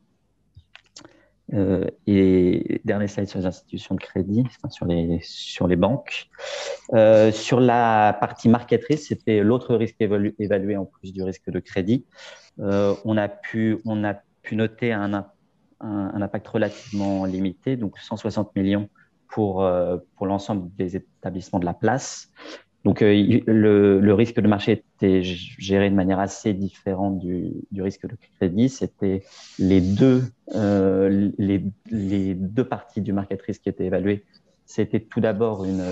[1.53, 6.31] Euh, et dernier slide sur les institutions de crédit, sur, les, sur les banques.
[7.33, 12.07] sur la partie market risk, c'était l'autre risque évalué, en plus du risque de crédit.
[12.59, 15.41] on, a pu, on a pu noter un impact
[15.83, 18.88] un, impact relativement limité, donc 160 millions
[19.29, 22.31] pour, euh, pour l'ensemble des établissements de la place.
[22.85, 28.07] Donc, euh, le, risque de marché était géré de manière assez différente du, du risque
[28.09, 28.68] de crédit.
[28.68, 29.23] C'était
[29.59, 34.25] les deux, euh, les, les, deux parties du market risk qui étaient évaluées.
[34.66, 35.85] C'était tout d'abord une,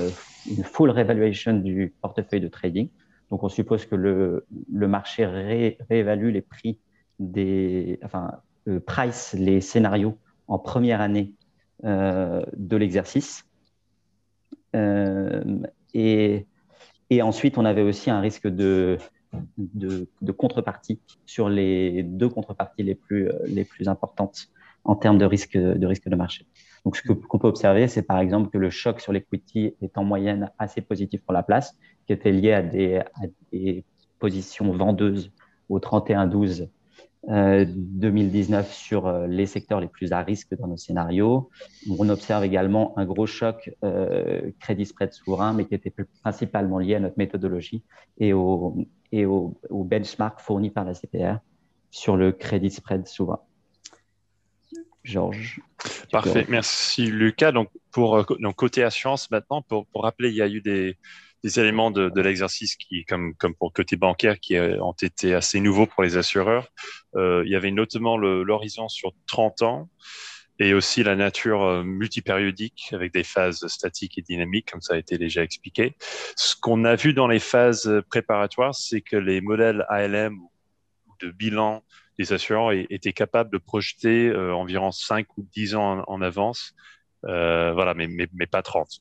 [0.50, 2.88] une, full revaluation du portefeuille de trading.
[3.30, 6.80] Donc, on suppose que le, le marché réévalue les prix
[7.20, 8.32] des, enfin,
[8.86, 10.16] price les scénarios
[10.50, 11.32] en première année
[11.84, 13.46] euh, de l'exercice.
[14.76, 15.62] Euh,
[15.94, 16.46] et,
[17.22, 18.98] ensuite, on avait aussi un risque de,
[19.56, 24.48] de, contrepartie sur les deux contreparties les plus, les plus importantes
[24.84, 26.46] en termes de risque de, risque de marché.
[26.84, 30.04] Donc, ce qu'on peut observer, c'est par exemple que le choc sur l'equity est en
[30.04, 33.84] moyenne assez positif pour la place, qui était lié à des
[34.18, 35.32] positions vendeuses
[35.68, 36.68] au 31-12
[37.28, 41.50] 2019 euh, sur euh, les secteurs les plus à risque dans nos scénarios.
[41.98, 46.94] On observe également un gros choc euh, crédit spread souverain, mais qui était principalement lié
[46.94, 47.82] à notre méthodologie
[48.18, 48.76] et au,
[49.12, 51.36] et au, benchmark fourni par la CPR
[51.90, 53.40] sur le crédit spread souverain.
[55.02, 55.60] Georges.
[56.12, 57.52] Parfait, merci Lucas.
[57.52, 60.98] Donc, pour côté assurance maintenant, pour rappeler, il y a eu des,
[61.42, 65.34] des éléments de, de l'exercice qui, comme, comme pour le côté bancaire, qui ont été
[65.34, 66.68] assez nouveaux pour les assureurs.
[67.16, 69.88] Euh, il y avait notamment l'horizon sur 30 ans
[70.60, 74.98] et aussi la nature euh, multipériodique avec des phases statiques et dynamiques, comme ça a
[74.98, 75.96] été déjà expliqué.
[76.36, 80.38] Ce qu'on a vu dans les phases préparatoires, c'est que les modèles ALM
[81.20, 81.82] de bilan
[82.18, 86.74] des assureurs étaient capables de projeter euh, environ 5 ou 10 ans en, avance,
[87.24, 89.00] euh, voilà, mais, mais, mais, pas 30.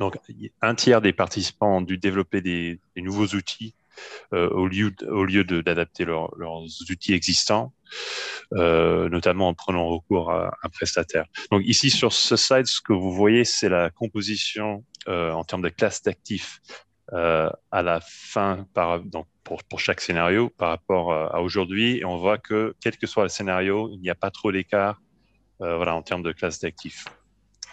[0.00, 0.16] Donc,
[0.62, 3.74] un tiers des participants ont dû développer des, nouveaux outils
[4.32, 6.32] euh, au lieu, d'adapter leurs
[6.90, 7.74] outils existants,
[8.54, 11.26] euh, notamment en prenant recours à un prestataire.
[11.50, 15.62] Donc ici sur ce slide, ce que vous voyez, c'est la composition euh, en termes
[15.62, 16.60] de classe d'actifs
[17.12, 18.68] à la fin
[19.04, 21.98] donc pour, pour, chaque scénario par rapport à aujourd'hui.
[21.98, 25.02] Et on voit que quel que soit le scénario, il n'y a pas trop d'écart
[25.58, 27.04] voilà, en termes de classe d'actifs.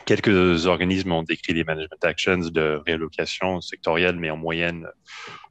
[0.08, 4.88] Quelques organismes ont décrit les management actions de réallocation sectorielle, mais en moyenne,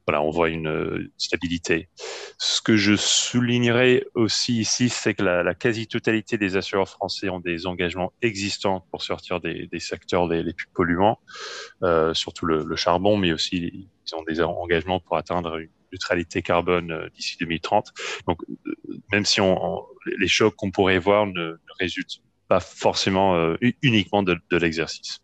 [0.06, 1.90] voilà, on voit une stabilité.
[2.38, 7.66] Ce que je soulignerai aussi ici, c'est que la, quasi-totalité des assureurs français ont des
[7.66, 11.18] engagements existants pour sortir des, secteurs les, plus polluants,
[11.82, 16.92] euh, surtout le, charbon, mais aussi ils ont des engagements pour atteindre une neutralité carbone
[16.92, 17.92] euh, d'ici 2030.
[18.26, 18.74] Donc, euh,
[19.12, 19.42] même si
[20.18, 25.20] les chocs qu'on pourrait voir ne, ne résultent pas forcément euh, uniquement de, de l'exercice.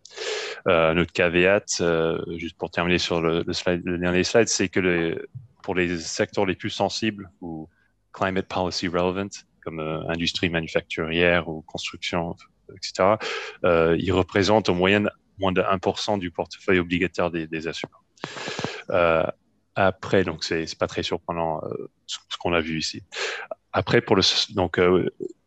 [0.68, 4.68] Euh, notre caveat, euh, juste pour terminer sur le, le, slide, le dernier slide, c'est
[4.68, 5.18] que les,
[5.62, 7.68] pour les secteurs les plus sensibles ou
[8.12, 9.28] climate policy relevant,
[9.64, 12.36] comme euh, industrie manufacturière ou construction,
[12.76, 13.16] etc.,
[13.64, 18.04] euh, ils représentent en moyenne moins de 1% du portefeuille obligataire des, des assureurs.
[18.90, 19.26] Euh,
[19.74, 21.62] après, donc c'est pas très surprenant
[22.06, 23.02] ce, qu'on a vu ici.
[23.72, 24.22] Après, pour le
[24.54, 24.78] donc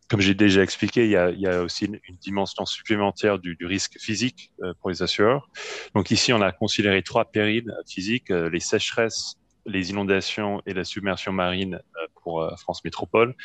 [0.07, 3.55] comme j'ai déjà expliqué, il y a, il y a aussi une, dimension supplémentaire du,
[3.55, 5.49] du risque physique euh, pour les assureurs.
[5.93, 10.83] Donc ici, on a considéré trois périls physiques, euh, les sécheresses, les inondations et la
[10.83, 13.35] submersion marine euh, pour France Métropole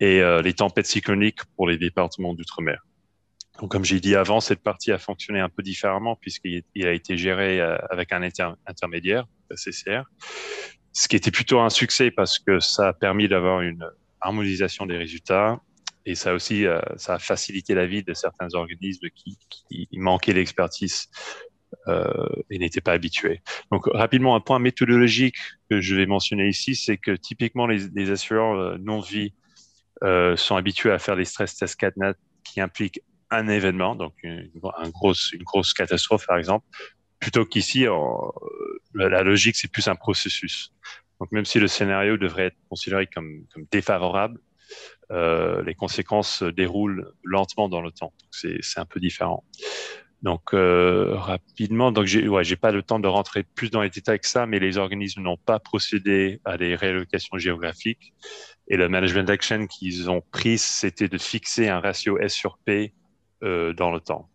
[0.00, 2.80] et les tempêtes cycloniques pour les départements d'outre-mer.
[3.60, 7.16] Donc, comme j'ai dit avant, cette partie a fonctionné un peu différemment puisqu'il a été
[7.16, 8.22] géré euh, avec un
[8.66, 10.02] intermédiaire, le CCR,
[10.92, 13.86] ce qui était plutôt un succès parce que ça a permis d'avoir une
[14.20, 15.60] harmonisation des résultats
[16.04, 19.38] et ça aussi, euh, ça a facilité la vie de certains organismes qui,
[19.92, 21.08] manquaient d'expertise
[21.88, 23.40] euh, et n'étaient pas habitués.
[23.70, 25.36] Donc rapidement, un point méthodologique
[25.70, 29.32] que je vais mentionner ici, c'est que typiquement les, assureurs euh, non-vie
[30.02, 34.50] euh, sont habitués à faire les stress tests CatNat qui impliquent un événement, donc une,
[34.90, 36.66] grosse, catastrophe par exemple,
[37.18, 37.86] plutôt qu'ici,
[38.94, 40.74] la logique, c'est plus un processus.
[41.18, 44.38] Donc même si le scénario devrait être considéré comme défavorable,
[45.10, 48.12] euh, les conséquences se déroulent lentement dans le temps.
[48.30, 49.44] C'est un peu différent.
[50.22, 54.20] Donc euh, rapidement, donc j'ai ouais, pas le temps de rentrer plus dans les détails
[54.20, 58.14] que ça, mais les organismes n'ont pas procédé à des réallocations géographiques
[58.68, 62.94] et le management action qu'ils ont pris, c'était de fixer un ratio S sur P
[63.42, 64.28] euh, dans le temps.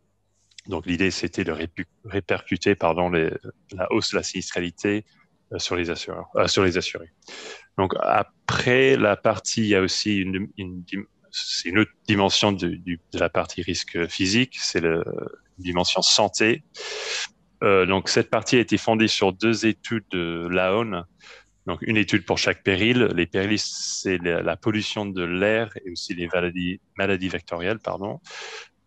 [0.68, 1.56] Donc l'idée, c'était de
[2.04, 5.06] répercuter pardon la hausse de la sinistralité
[5.56, 7.10] sur les assureurs, sur les assurés.
[7.78, 7.94] Donc
[8.50, 10.48] après la partie, il y a aussi une,
[11.78, 12.80] autre dimension de,
[13.14, 15.04] la partie risque physique, c'est la
[15.58, 16.64] dimension santé.
[17.62, 21.04] Euh, donc cette partie a été fondée sur deux études de l'AON.
[21.66, 23.10] Donc une étude pour chaque péril.
[23.18, 26.30] Les périls, c'est la, pollution de l'air et aussi les
[26.98, 28.22] maladies, vectorielles, pardon.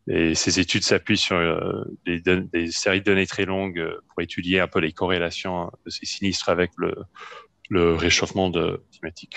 [0.08, 4.68] Et ces études s'appuient sur euh, des, séries de données très longues pour étudier un
[4.68, 6.94] peu les corrélations de ces sinistres avec le,
[7.94, 8.50] réchauffement
[8.90, 9.36] climatique.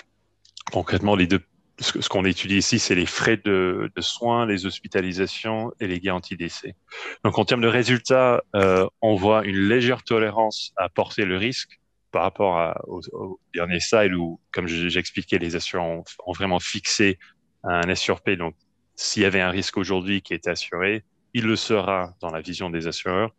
[0.72, 1.42] Concrètement, les deux,
[1.80, 6.76] ce, qu'on étudie ici, c'est les frais de, soins, les hospitalisations et les garanties d'essai.
[7.24, 11.80] Donc, en termes de résultats, euh, on voit une légère tolérance à porter le risque
[12.12, 17.18] par rapport à, au, dernier slide où, comme j'expliquais, les assureurs ont, vraiment fixé
[17.64, 18.36] un S sur P.
[18.36, 18.56] Donc,
[18.96, 22.70] s'il y avait un risque aujourd'hui qui était assuré, il le sera dans la vision
[22.70, 23.32] des assureurs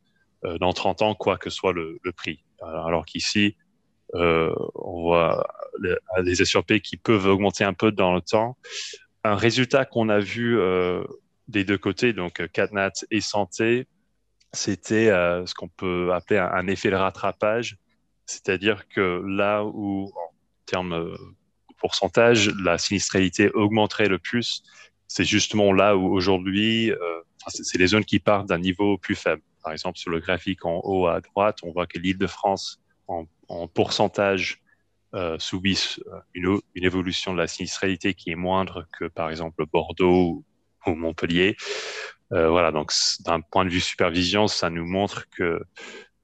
[0.45, 2.43] euh, dans 30 ans, quoi que soit le, prix.
[2.61, 3.64] Alors qu'ici, euh,
[4.15, 5.47] on voit
[6.23, 8.57] les assureurs qui peuvent augmenter un peu dans le temps.
[9.25, 11.03] Un résultat qu'on a vu euh,
[11.49, 13.87] des deux côtés, donc CatNat et santé,
[14.53, 17.77] c'était euh, ce qu'on peut appeler un, effet de rattrapage,
[18.27, 20.33] c'est-à-dire que là où, en
[20.67, 24.63] termes de pourcentage, la sinistralité augmenterait le plus,
[25.09, 26.97] c'est justement là où aujourd'hui, euh,
[27.49, 29.43] c'est les zones qui partent d'un niveau plus faible.
[29.63, 32.81] Par exemple, sur le graphique en haut à droite, on voit que l'île de France
[33.07, 34.63] en, en pourcentage
[35.15, 40.45] euh, subissent euh, une, évolution de la sinistralité qui est moindre que par exemple Bordeaux
[40.87, 41.57] ou Montpellier.
[42.33, 45.63] Euh, voilà, donc d'un point de vue supervision, ça nous montre que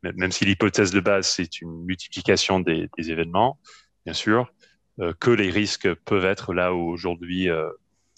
[0.02, 3.60] même si l'hypothèse de base c'est une multiplication des, événements,
[4.04, 4.50] bien sûr,
[4.98, 7.48] euh, que les risques peuvent être là où aujourd'hui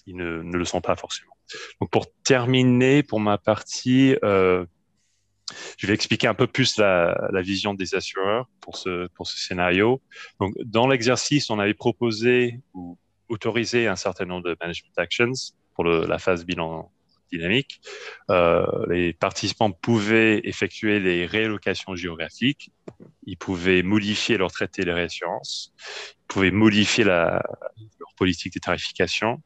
[0.06, 1.36] ils ne, ne, le sont pas forcément.
[1.80, 4.16] Donc pour terminer, pour ma partie,
[5.78, 10.00] je vais expliquer un peu plus la, vision des assureurs pour ce, scénario.
[10.64, 15.32] Dans l'exercice, on avait proposé ou autorisé un certain nombre de management actions
[15.74, 16.90] pour la phase bilan
[17.32, 17.80] dynamique.
[18.30, 22.70] Euh, les participants pouvaient effectuer les réallocations géographiques,
[23.24, 27.42] ils pouvaient modifier leur traité de réassurance, ils pouvaient modifier leur
[28.16, 29.42] politique de tarification,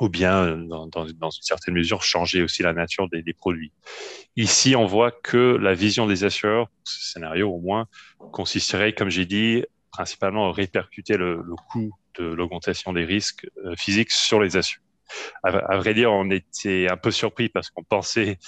[0.00, 3.72] ou bien, euh, dans, une certaine mesure, changer aussi la nature des, produits.
[4.36, 7.86] Ici, on voit que la vision des assureurs, ce scénario au moins,
[8.32, 14.10] consisterait, comme j'ai dit, principalement à répercuter le, coût de l'augmentation des risques euh, physiques
[14.10, 14.84] sur les assureurs.
[15.42, 18.38] À, vrai dire, on était un peu surpris parce qu'on pensait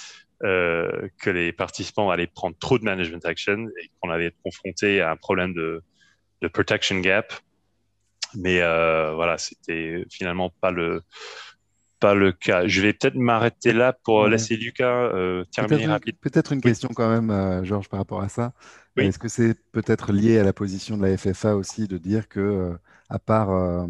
[0.43, 4.99] euh, que les participants allaient prendre trop de management action et qu'on allait être confronté
[4.99, 5.83] à un problème de
[6.47, 7.33] protection gap
[8.37, 11.01] mais euh, voilà, c'était finalement pas le
[11.99, 12.67] pas le cas.
[12.67, 14.29] Je vais peut-être m'arrêter là pour ouais.
[14.29, 16.19] laisser Lucas euh, terminer rapidement.
[16.21, 18.53] Peut-être une question quand même, euh, Georges, par rapport à ça.
[18.97, 19.05] Oui.
[19.05, 22.39] Est-ce que c'est peut-être lié à la position de la FFA aussi de dire que,
[22.39, 22.77] euh,
[23.09, 23.87] à part, euh,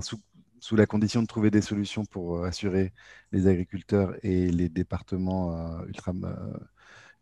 [0.00, 0.20] sous,
[0.60, 2.92] sous, la condition de trouver des solutions pour assurer
[3.32, 6.12] les agriculteurs et les départements ultra,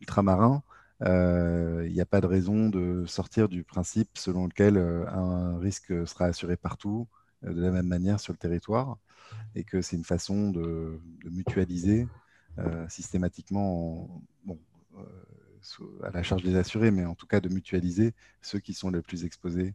[0.00, 0.72] ultramarins, euh,
[1.04, 6.06] il n'y a pas de raison de sortir du principe selon lequel euh, un risque
[6.06, 7.08] sera assuré partout
[7.44, 8.98] euh, de la même manière sur le territoire
[9.54, 12.06] et que c'est une façon de, mutualiser
[12.88, 14.22] systématiquement,
[16.02, 19.00] à la charge des assurés, mais en tout cas de mutualiser ceux qui sont les
[19.00, 19.74] plus exposés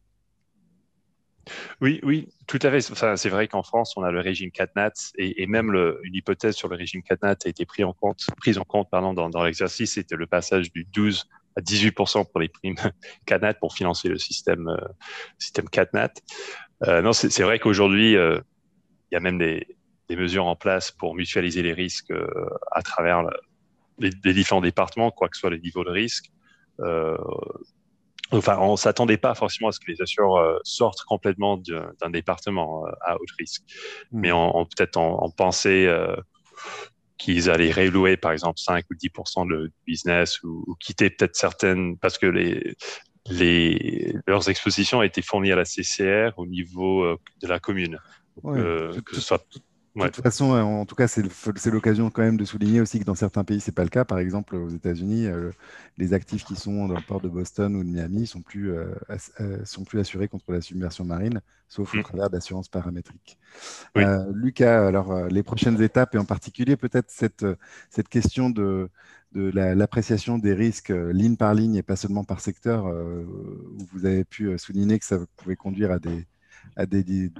[1.81, 2.81] oui, oui, tout à fait.
[2.81, 5.73] c'est vrai qu'en France, on a le régime CatNat et, même
[6.03, 9.13] une hypothèse sur le régime CatNat a été prise en compte, prise en compte pardon,
[9.13, 9.93] dans, dans l'exercice.
[9.93, 11.27] C'était le passage du 12
[11.57, 12.75] à 18 pour les primes
[13.25, 14.77] CatNat pour financer le système, euh,
[15.39, 16.13] système CatNat.
[16.87, 18.39] Euh, non, c'est vrai qu'aujourd'hui, euh,
[19.11, 19.65] il y a même des,
[20.09, 22.13] mesures en place pour mutualiser les risques
[22.71, 23.23] à travers
[23.99, 26.31] les, différents départements, quoi que soit le niveau de risque.
[28.31, 33.15] Enfin, on s'attendait pas forcément à ce que les assureurs sortent complètement d'un département à
[33.15, 33.63] haut risque,
[34.11, 34.19] mmh.
[34.19, 35.87] mais on, peut-être on, pensait
[37.17, 42.17] qu'ils allaient rélouer par exemple 5 ou 10% de business ou, quitter peut-être certaines parce
[42.17, 42.75] que les,
[43.29, 47.99] les leurs expositions étaient fournies à la CCR au niveau euh, de la commune.
[48.45, 49.43] Euh, que ce soit
[50.05, 53.03] de toute façon, euh, en tout cas, c'est l'occasion quand même de souligner aussi que
[53.03, 54.05] dans certains pays, ce n'est pas le cas.
[54.05, 55.51] Par exemple, aux États-Unis, euh,
[55.97, 58.93] les actifs qui sont dans le port de Boston ou de Miami sont plus, euh,
[59.63, 62.03] sont plus assurés contre la submersion marine, sauf au mm.
[62.03, 63.37] travers d'assurances paramétriques.
[64.33, 67.45] Lucas, alors les prochaines étapes, et en particulier peut-être cette,
[67.89, 68.89] cette question de,
[69.33, 74.23] de l'appréciation des risques ligne par ligne et pas seulement par secteur, où vous avez
[74.23, 76.27] pu souligner que ça pouvait conduire à des
[76.75, 77.31] à des, des,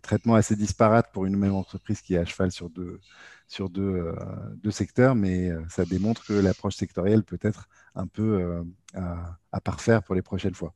[0.00, 3.00] traitements assez disparates pour une même entreprise qui est à cheval sur deux,
[3.48, 4.14] sur deux, euh,
[4.62, 8.62] deux secteurs, mais euh, ça démontre que l'approche sectorielle peut être un peu euh,
[8.94, 10.74] à, à, parfaire pour les prochaines fois.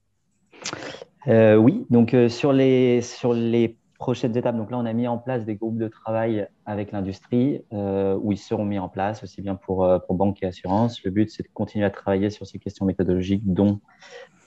[1.26, 5.44] oui, donc sur, les, sur les prochaines étapes, donc là on a mis en place
[5.44, 9.86] des groupes de travail avec l'industrie où ils seront mis en place aussi bien pour,
[10.06, 11.02] pour banque et assurance.
[11.04, 13.80] Le but c'est de continuer à travailler sur ces questions méthodologiques, dont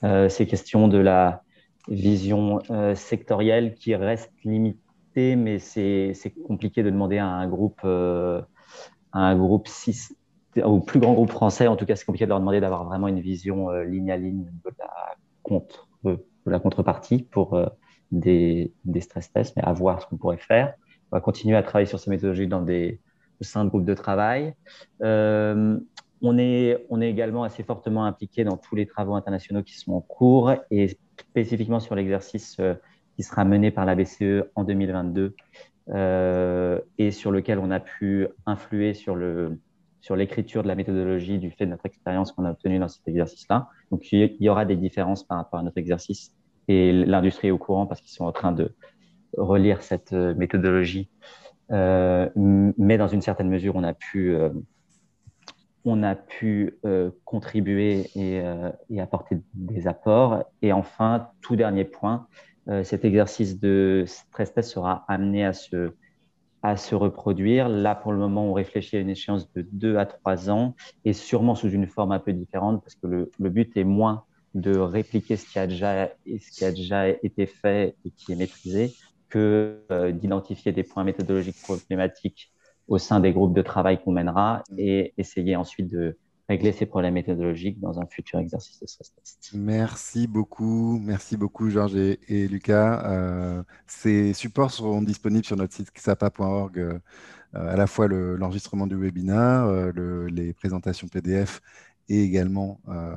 [0.01, 1.43] ces questions de la
[1.87, 6.13] vision euh, sectorielle qui reste limitée, mais c'est
[6.47, 8.41] compliqué de demander à un groupe, euh,
[9.11, 9.67] un groupe
[10.63, 13.07] au plus grand groupe français, en tout cas, c'est compliqué de leur demander d'avoir vraiment
[13.07, 15.87] une vision euh, ligne à ligne de la, contre,
[16.45, 17.59] la contrepartie pour
[18.11, 20.73] des, des, stress tests, mais à voir ce qu'on pourrait faire.
[21.11, 22.99] On va continuer à travailler sur ces méthodologies dans des,
[23.41, 24.53] au sein de groupes de travail.
[26.25, 29.91] On est, on est, également assez fortement impliqué dans tous les travaux internationaux qui sont
[29.91, 32.75] en cours et spécifiquement sur l'exercice euh,
[33.15, 35.35] qui sera mené par la BCE en 2022
[35.89, 39.59] euh, et sur lequel on a pu influer sur le
[40.01, 43.07] sur l'écriture de la méthodologie du fait de notre expérience qu'on a obtenue dans cet
[43.07, 43.69] exercice-là.
[43.89, 46.35] Donc, il y aura des différences par rapport à notre exercice
[46.67, 48.75] et l'industrie est au courant parce qu'ils sont en train de
[49.37, 51.09] relire cette euh, méthodologie.
[51.69, 54.35] mais dans une certaine mesure, on a pu
[55.85, 60.43] on a pu euh, contribuer euh, et, apporter des apports.
[60.61, 62.27] Et enfin, tout dernier point,
[62.69, 67.67] euh, cet exercice de stress test sera amené à se, reproduire.
[67.67, 71.11] Là, pour le moment, on réfléchit à une échéance de deux à trois ans et
[71.11, 74.23] sûrement sous une forme un peu différente parce que le, but est moins
[74.53, 78.93] de répliquer ce qui a déjà été fait et qui est maîtrisé
[79.27, 79.81] que
[80.11, 82.53] d'identifier des points méthodologiques problématiques
[82.87, 84.75] au sein des groupes de travail qu'on mènera mm.
[84.77, 86.17] et essayer ensuite de
[86.49, 89.51] régler ces problèmes méthodologiques dans un futur exercice de stress test.
[89.53, 93.01] Merci beaucoup, merci beaucoup Georges et, Lucas.
[93.05, 96.99] Euh, ces supports seront disponibles sur notre site xapa.org, euh,
[97.53, 101.61] à la fois l'enregistrement du webinaire, euh, les présentations PDF
[102.09, 103.15] et également euh,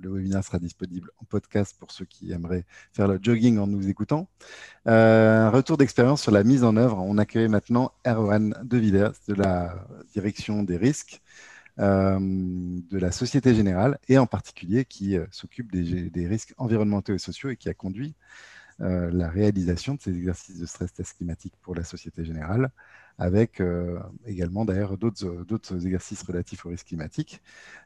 [0.00, 3.88] le webinaire sera disponible en podcast pour ceux qui aimeraient faire le jogging en nous
[3.88, 4.28] écoutant.
[4.86, 6.98] Euh, un retour d'expérience sur la mise en œuvre.
[6.98, 11.20] On accueille maintenant Erwan De Villers de la direction des risques
[11.78, 17.50] euh, de la Société Générale et en particulier qui s'occupe des, risques environnementaux et sociaux
[17.50, 18.14] et qui a conduit
[18.80, 22.70] la réalisation de ces exercices de stress test climatique pour la Société Générale
[23.18, 27.42] avec euh, également d'ailleurs d'autres exercices relatifs au risque climatique.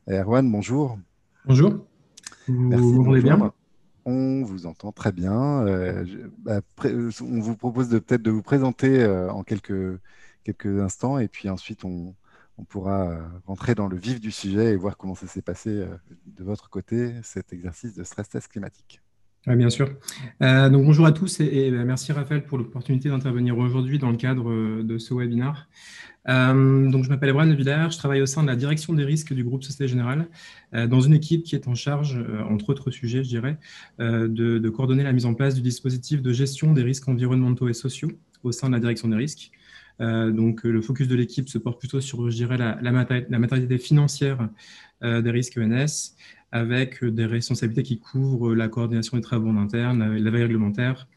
[0.08, 0.98] Erwan, bonjour.
[1.46, 1.86] Bonjour.
[2.48, 2.84] Merci.
[2.84, 3.52] Vous m'entendez bien?
[4.04, 5.64] On vous entend très bien.
[5.66, 6.04] Euh,
[6.38, 9.98] bah, on vous propose peut-être de vous présenter euh, en quelques,
[10.44, 12.14] quelques instants et puis ensuite on,
[12.58, 13.16] on, pourra
[13.46, 15.86] rentrer dans le vif du sujet et voir comment ça s'est passé
[16.26, 19.00] de votre côté, cet exercice de stress test climatique.
[19.48, 19.90] Oui, bien sûr.
[20.40, 24.16] Euh, donc, bonjour à tous et, ben, merci Raphaël pour l'opportunité d'intervenir aujourd'hui dans le
[24.16, 25.68] cadre euh, de ce webinaire.
[26.28, 29.04] Euh, donc, je m'appelle Ebrahim de Villers, je travaille au sein de la direction des
[29.04, 30.28] risques du groupe Société Générale,
[30.72, 33.58] dans une équipe qui est en charge, entre autres sujets, je dirais,
[33.98, 38.12] de, coordonner la mise en place du dispositif de gestion des risques environnementaux et sociaux
[38.44, 39.50] au sein de la direction des risques.
[39.98, 44.48] donc, le focus de l'équipe se porte plutôt sur, je dirais, la matérialité financière
[45.02, 46.14] des risques ENS,
[46.52, 50.42] avec euh, des responsabilités qui couvrent la coordination des travaux en interne, euh, la veille
[50.42, 51.08] réglementaire,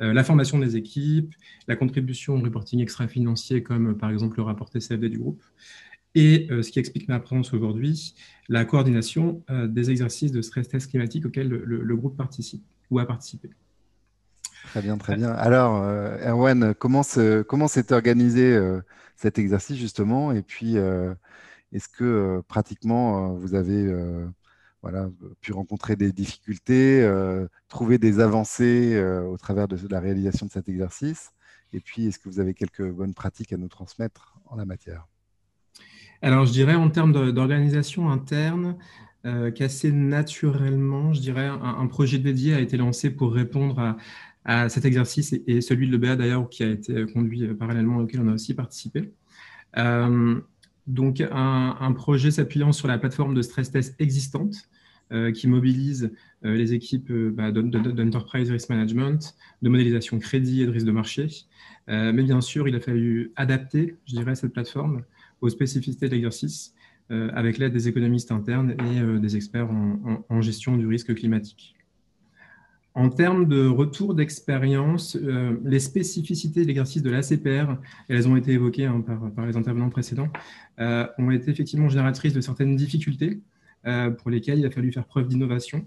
[0.00, 1.34] euh, la formation des équipes,
[1.68, 5.42] la contribution au reporting extra-financier, comme par exemple le rapport TCFD du groupe,
[6.16, 8.14] et ce qui explique ma présence aujourd'hui,
[8.48, 13.50] la coordination des exercices de stress test climatique auxquels le, groupe participe ou a participé.
[14.66, 15.30] Très bien, très bien.
[15.30, 15.82] Alors,
[16.24, 18.56] Erwan, comment s'est organisé
[19.16, 20.30] cet exercice justement?
[20.30, 20.76] Et puis,
[21.72, 23.92] est-ce que pratiquement vous avez
[24.84, 25.08] voilà,
[25.40, 30.50] pu rencontrer des difficultés, euh, trouver des avancées euh, au travers de la réalisation de
[30.50, 31.30] cet exercice.
[31.72, 35.08] Et puis, est-ce que vous avez quelques bonnes pratiques à nous transmettre en la matière?
[36.20, 38.76] Alors, je dirais en termes d'organisation interne,
[39.24, 43.96] euh, qu'assez naturellement, je dirais, un, projet dédié a été lancé pour répondre
[44.44, 48.28] à, cet exercice et, celui de l'EBA d'ailleurs qui a été conduit parallèlement auquel on
[48.28, 49.14] a aussi participé.
[50.86, 54.68] Donc, un, projet s'appuyant sur la plateforme de stress test existante
[55.34, 56.10] qui mobilise
[56.44, 61.28] euh, les équipes bah, d'enterprise risk management, de modélisation crédit et de risque de marché.
[61.88, 65.02] mais bien sûr, il a fallu adapter, je dirais, cette plateforme
[65.40, 66.74] aux spécificités de l'exercice
[67.10, 71.76] avec l'aide des économistes internes et des experts en gestion du risque climatique.
[72.96, 77.76] En termes de retour d'expérience, euh, les spécificités de l'exercice de l'ACPR,
[78.08, 79.02] elles ont été évoquées hein,
[79.34, 80.28] par, les intervenants précédents,
[80.78, 83.53] euh, ont été effectivement génératrices de certaines difficultés euh,
[84.18, 85.86] pour lesquelles il a fallu faire preuve d'innovation.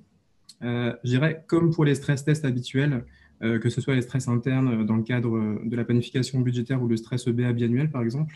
[0.62, 3.06] je dirais, comme pour les stress tests habituels,
[3.42, 6.98] que ce soit les stress internes dans le cadre de la planification budgétaire ou le
[6.98, 8.36] stress EBA biannuel, par exemple,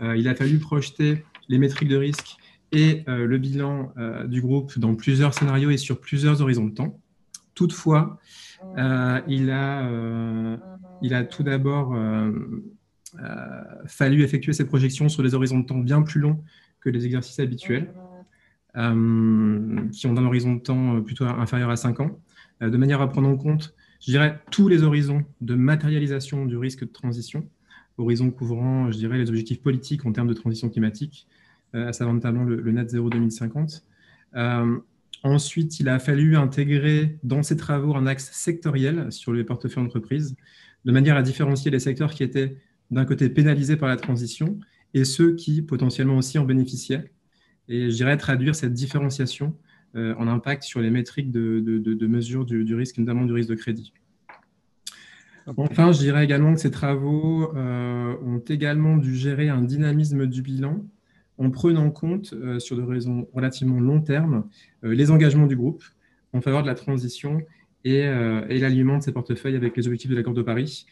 [0.00, 2.36] il a fallu projeter les métriques de risque
[2.70, 3.92] et le bilan
[4.26, 7.00] du groupe dans plusieurs scénarios et sur plusieurs horizons de temps.
[7.54, 8.18] Toutefois,
[8.78, 10.56] euh, il, a, euh,
[11.02, 12.30] il a tout d'abord euh,
[13.86, 16.42] fallu effectuer ces projections sur des horizons de temps bien plus longs
[16.80, 17.92] que les exercices habituels,
[18.74, 22.18] qui ont un horizon de temps plutôt inférieur à 5 ans,
[22.60, 26.80] de manière à prendre en compte, je dirais, tous les horizons de matérialisation du risque
[26.80, 27.46] de transition,
[27.98, 31.26] horizons couvrant, je dirais, les objectifs politiques en termes de transition climatique,
[31.74, 33.84] à savoir notamment le, le net zéro 2050.
[35.24, 40.34] Ensuite, il a fallu intégrer dans ces travaux un axe sectoriel sur les portefeuilles d'entreprise,
[40.84, 42.56] de manière à différencier les secteurs qui étaient
[42.90, 44.58] d'un côté pénalisés par la transition
[44.94, 47.12] et ceux qui potentiellement aussi en bénéficiaient.
[47.68, 49.54] Et je dirais traduire cette différenciation
[49.94, 53.92] euh, en impact sur les métriques de, mesure du, risque, notamment du risque de crédit.
[55.58, 60.40] Enfin, je dirais également que ces travaux euh, ont également dû gérer un dynamisme du
[60.40, 60.82] bilan
[61.36, 64.44] en prenant en compte, euh, sur des raisons relativement long terme,
[64.82, 65.84] les engagements du groupe
[66.32, 67.42] en faveur de la transition
[67.84, 70.86] et, et l'alignement de ses portefeuilles avec les objectifs de l'accord de Paris.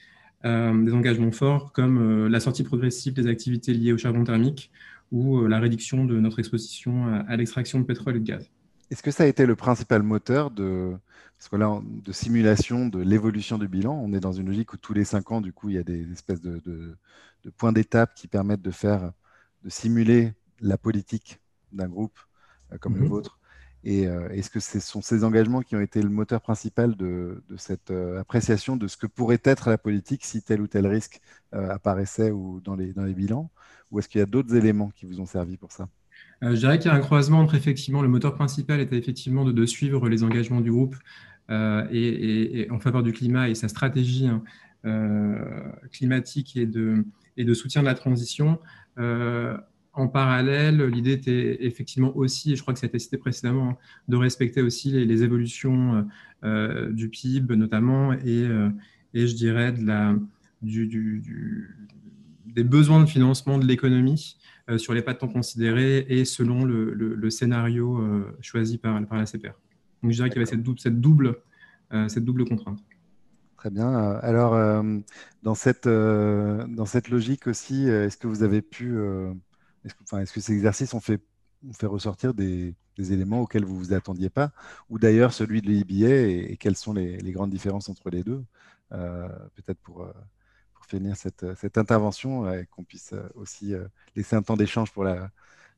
[0.45, 4.71] des engagements forts comme la sortie progressive des activités liées au charbon thermique
[5.13, 8.51] ou la réduction de notre exposition à, l'extraction de pétrole et de gaz.
[8.91, 10.93] Est-ce que ça a été le principal moteur de,
[11.39, 14.77] parce que là, de simulation de l'évolution du bilan On est dans une logique où
[14.77, 16.61] tous les cinq ans, du coup, il y a des espèces de,
[17.45, 19.13] de points d'étape qui permettent de faire
[19.63, 21.41] de simuler la politique
[21.73, 22.19] d'un groupe
[22.73, 23.09] euh, comme le mhm.
[23.09, 23.39] vôtre
[23.85, 27.43] Et euh, est-ce que ce sont ces engagements qui ont été le moteur principal de,
[27.57, 31.21] cette euh, appréciation de ce que pourrait être la politique si tel ou tel risque
[31.53, 33.51] apparaissait ou dans, les, dans les bilans?
[33.91, 35.89] Ou est-ce qu'il y a d'autres éléments qui vous ont servi pour ça?
[36.43, 39.67] Je dirais qu'il y a un croisement entre effectivement le moteur principal était effectivement de,
[39.67, 40.97] suivre les engagements du groupe
[41.51, 44.43] et, en faveur du climat et sa stratégie hein,
[45.93, 48.59] climatique et de, soutien de la transition.
[48.99, 49.57] Euh,
[49.93, 53.77] en parallèle, l'idée était effectivement aussi, et je crois que ça a été cité précédemment,
[54.09, 56.07] de respecter aussi les, évolutions
[56.45, 58.71] euh, du PIB notamment et, euh,
[59.15, 60.15] et, je dirais de la,
[60.63, 61.77] du,
[62.55, 64.37] des besoins de financement de l'économie
[64.77, 68.01] sur les pas de temps considérés et selon le, scénario
[68.41, 69.59] choisi par, la CPR.
[70.03, 71.37] Donc je dirais qu'il y avait cette double, cette double,
[72.09, 72.81] cette double contrainte.
[73.61, 73.93] Très bien.
[74.23, 74.83] Alors, euh,
[75.43, 78.99] dans, cette, euh, dans cette logique aussi, euh, est-ce que vous avez pu,
[79.85, 81.21] est-ce que, ces exercices ont fait,
[81.79, 84.53] fait ressortir des, éléments auxquels vous ne vous attendiez pas?
[84.89, 88.43] Ou d'ailleurs celui de l'IBA et, quelles sont les, grandes différences entre les deux
[88.89, 90.11] Peut-être pour,
[90.91, 93.75] pour finir cette, cette intervention et qu'on puisse aussi
[94.17, 95.31] laisser un temps d'échange pour la,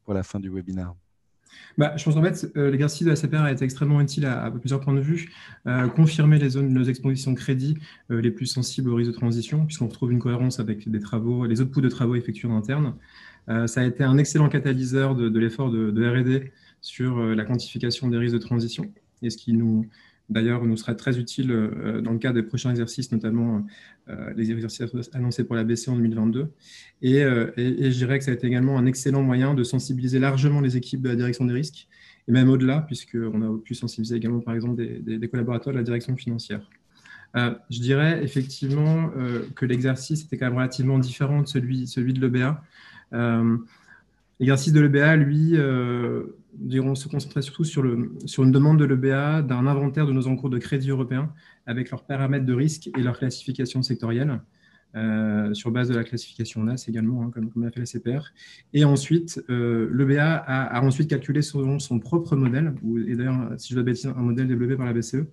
[0.05, 0.95] pour la fin du webinaire.
[1.79, 4.81] Bah, je pense qu'en fait, euh, l'exercice de la CPR été extrêmement utile à, plusieurs
[4.81, 5.33] points de vue.
[5.67, 7.77] Euh, confirmer les zones, nos expositions de crédit
[8.11, 11.47] euh, les plus sensibles au risque de transition, puisqu'on retrouve une cohérence avec des travaux,
[11.47, 12.95] les autres pouls de travaux effectués en interne.
[13.67, 18.19] ça a été un excellent catalyseur de, l'effort de, de R&D sur la quantification des
[18.19, 18.93] risques de transition,
[19.23, 19.89] et ce qui nous,
[20.33, 23.67] D'ailleurs, nous serait très utile euh, dans le cadre des prochains exercices, notamment
[24.09, 26.49] euh, les exercices annoncés pour la BC en 2022.
[27.05, 30.61] Euh, et, je dirais que ça a été également un excellent moyen de sensibiliser largement
[30.61, 31.87] les équipes de la direction des risques,
[32.29, 36.17] et même au-delà, puisqu'on a pu sensibiliser également, par exemple, des, collaborateurs de la direction
[36.17, 36.63] financière.
[37.35, 39.11] je dirais effectivement
[39.57, 42.63] que l'exercice était quand même relativement différent de celui, celui de l'EBA.
[44.39, 45.57] L'exercice de l'EBA, lui,
[46.61, 50.59] on se concentrait surtout sur, une demande de l'EBA d'un inventaire de nos encours de
[50.59, 51.33] crédit européens
[51.67, 54.41] avec leurs paramètres de risque et leur classification sectorielle.
[54.95, 58.27] Euh, sur base de la classification NAS également, hein, comme, l'a fait la CPR.
[58.75, 63.71] Et ensuite, euh, l'EBA a, ensuite calculé selon son propre modèle, ou, et d'ailleurs, si
[63.71, 65.25] je dois bêtise, un modèle développé par la BCE,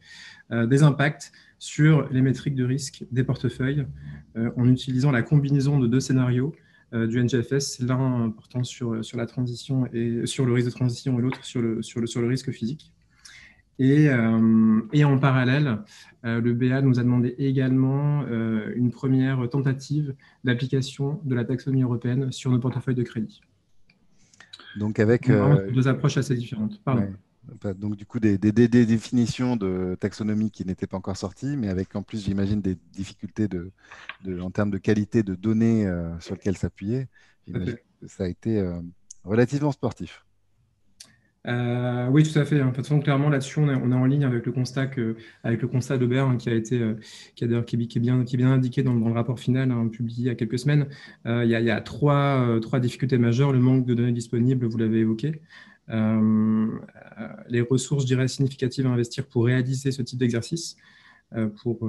[0.51, 3.85] euh, des impacts sur les métriques de risque des portefeuilles
[4.55, 6.53] en utilisant la combinaison de deux scénarios
[6.93, 11.21] du NGFS, l'un portant sur, sur la transition et sur le risque de transition et
[11.21, 12.91] l'autre sur le, sur, le, sur le risque physique.
[13.77, 14.07] Et,
[14.91, 15.77] et, en parallèle,
[16.23, 18.25] le BA nous a demandé également
[18.75, 23.39] une première tentative d'application de la taxonomie européenne sur nos portefeuilles de crédit.
[24.77, 25.31] Donc avec
[25.73, 26.81] deux approches assez différentes.
[26.83, 27.13] Pardon.
[27.77, 32.03] Donc du coup des, définitions de taxonomie qui n'étaient pas encore sorties, mais avec en
[32.03, 33.71] plus j'imagine des difficultés de,
[34.39, 37.07] en termes de qualité de données sur lesquelles s'appuyer.
[38.07, 38.61] Ça a été
[39.23, 40.23] relativement sportif.
[41.47, 42.57] Euh, oui, tout à fait.
[42.57, 45.67] De toute façon, clairement, là-dessus, on, est en ligne avec le constat, que, avec le
[45.67, 46.95] constat d'Aubert hein, qui a été, euh,
[47.35, 50.19] qui, a, qui, est bien, qui est bien indiqué dans, le rapport final hein, publié
[50.19, 50.87] il y a quelques semaines.
[51.25, 53.53] Euh, il, y a, trois, trois, difficultés majeures.
[53.53, 55.41] Le manque de données disponibles, vous l'avez évoqué.
[55.89, 60.77] Les ressources, je dirais, significatives à investir pour réaliser ce type d'exercice,
[61.61, 61.79] pour,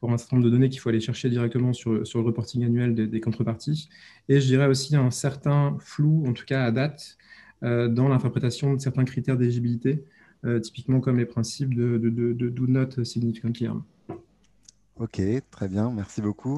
[0.00, 2.64] pour un certain nombre de données qu'il faut aller chercher directement sur, sur le reporting
[2.64, 3.88] annuel des, des contreparties.
[4.28, 7.16] Et je dirais aussi un certain flou, en tout cas à date,
[7.62, 10.04] euh, dans l'interprétation de certains critères d'éligibilité,
[10.46, 13.84] euh, typiquement comme les principes de, do not significantly harm.
[14.96, 15.20] Ok,
[15.50, 16.56] très bien, merci beaucoup.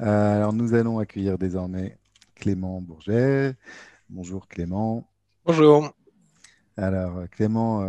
[0.00, 1.98] Euh, alors nous allons accueillir désormais
[2.34, 3.56] Clément Bourget.
[4.08, 5.06] Bonjour Clément.
[5.44, 5.92] Bonjour.
[6.78, 7.84] Alors Clément,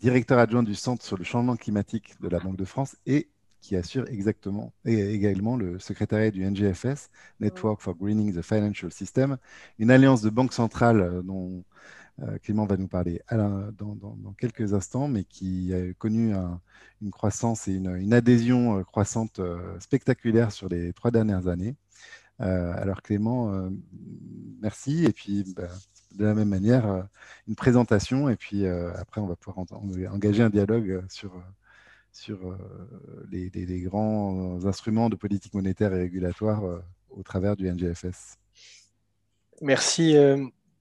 [0.00, 3.28] directeur adjoint du Centre sur le changement climatique de la Banque de France et
[3.60, 7.10] qui assure exactement et également le secrétariat du NGFS,
[7.40, 9.36] Network for Greening the Financial System,
[9.80, 11.64] une alliance de banques centrales dont
[12.22, 16.34] euh, Clément va nous parler dans, quelques instants, mais qui a connu
[17.02, 21.76] une croissance et une, adhésion euh, croissante euh, spectaculaire sur les trois dernières années.
[22.40, 23.70] Alors Clément,
[24.60, 25.04] merci.
[25.04, 25.68] Et puis, bah,
[26.14, 27.06] de la même manière,
[27.46, 28.28] une présentation.
[28.28, 29.64] Et puis après, on va pouvoir
[30.12, 31.32] engager un dialogue sur,
[32.12, 32.38] sur
[33.30, 36.62] les, grands instruments de politique monétaire et régulatoire
[37.10, 38.38] au travers du NGFS.
[39.62, 40.16] Merci,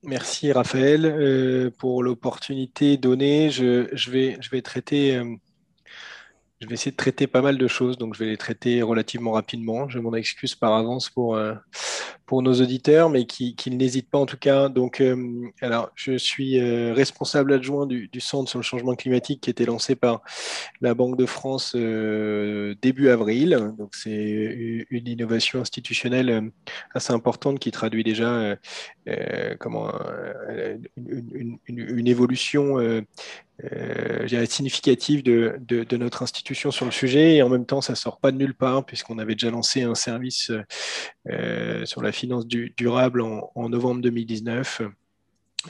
[0.03, 3.49] Merci Raphaël euh, pour l'opportunité donnée.
[3.49, 5.35] Je, vais, je vais traiter euh,
[6.61, 9.31] je vais essayer de traiter pas mal de choses, donc je vais les traiter relativement
[9.31, 9.87] rapidement.
[9.87, 11.53] Je m'en excuse par avance pour, euh,
[12.25, 14.67] pour nos auditeurs, mais qu'ils qui n'hésitent pas en tout cas.
[14.67, 19.49] Donc, euh, alors, je suis euh, responsable adjoint du, Centre sur le changement climatique qui
[19.49, 20.21] a été lancé par
[20.81, 23.73] la Banque de France début avril.
[23.77, 26.51] Donc, c'est une innovation institutionnelle
[26.93, 28.57] assez importante qui traduit déjà
[29.59, 29.93] comment,
[30.97, 32.77] une, évolution
[33.65, 38.37] euh, de, notre institution sur le sujet et en même temps ça sort pas de
[38.37, 40.51] nulle part puisqu'on avait déjà lancé un service
[41.29, 44.81] euh, sur la finance du, durable en, novembre 2019.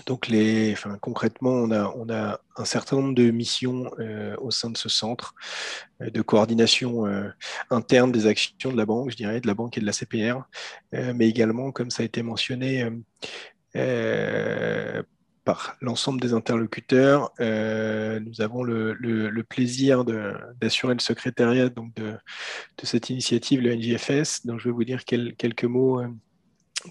[0.05, 4.51] Donc les, enfin, concrètement, on a, on a un certain nombre de missions euh, au
[4.51, 5.33] sein de ce centre
[6.01, 7.05] euh, de coordination
[7.71, 10.43] interne des actions de la banque, je dirais, de la banque et de la CPR,
[10.91, 12.87] mais également, comme ça a été mentionné,
[15.81, 17.31] l'ensemble des interlocuteurs.
[17.39, 20.05] Euh, nous avons le, plaisir
[20.59, 22.17] d'assurer le secrétariat donc de,
[22.83, 24.45] cette initiative, le NJFS.
[24.45, 26.07] Donc, je vais vous dire quelques, mots, euh,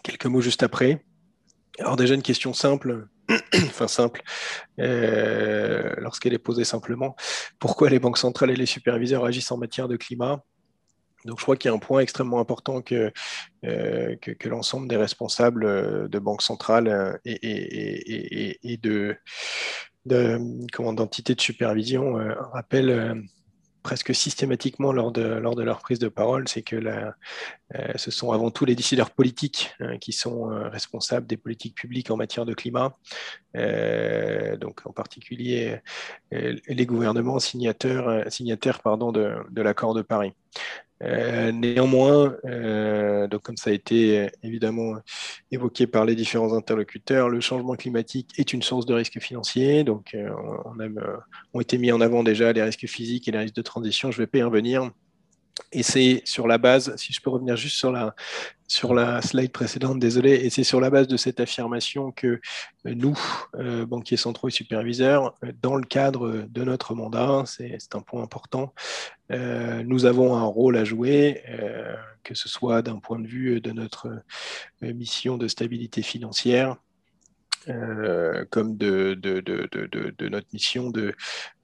[0.02, 1.04] quelques mots juste après.
[1.78, 3.06] Alors déjà une question simple,
[3.54, 4.22] enfin simple,
[4.80, 7.14] euh, lorsqu'elle est posée simplement,
[7.60, 10.42] pourquoi les banques centrales et les superviseurs agissent en matière de climat?
[11.24, 13.12] Donc, je crois qu'il y a un point extrêmement important que,
[13.64, 19.16] euh, l'ensemble des responsables euh, de banques centrales euh, et, de,
[20.06, 22.14] d'entités de supervision
[22.52, 23.24] rappellent
[23.82, 26.80] presque systématiquement lors de, lors de leur prise de parole, c'est que
[27.96, 32.46] ce sont avant tout les décideurs politiques qui sont responsables des politiques publiques en matière
[32.46, 32.94] de climat,
[33.54, 35.78] donc en particulier
[36.30, 40.32] les gouvernements signataires, signataires pardon, de, de l'accord de Paris.
[41.02, 44.96] Euh, néanmoins, euh, comme ça a été euh, évidemment
[45.52, 49.84] évoqué par les différents interlocuteurs, le changement climatique est une source de risque financier.
[49.84, 50.16] Donc,
[50.64, 50.88] on a,
[51.54, 54.10] ont été mis en avant déjà les risques physiques et les risques de transition.
[54.10, 54.90] Je ne vais pas y revenir.
[55.72, 60.32] Et c'est sur la base, si je peux revenir juste sur la, slide précédente, désolé,
[60.32, 63.18] et c'est sur la base de cette affirmation que euh, nous,
[63.56, 68.22] euh, banquiers centraux et superviseurs, euh, dans le cadre de notre mandat, c'est un point
[68.22, 68.74] important,
[69.30, 71.42] nous avons un rôle à jouer,
[72.22, 74.22] que ce soit d'un point de vue de notre
[74.80, 76.76] mission de stabilité financière,
[77.68, 79.18] euh, comme de,
[80.28, 81.14] notre mission de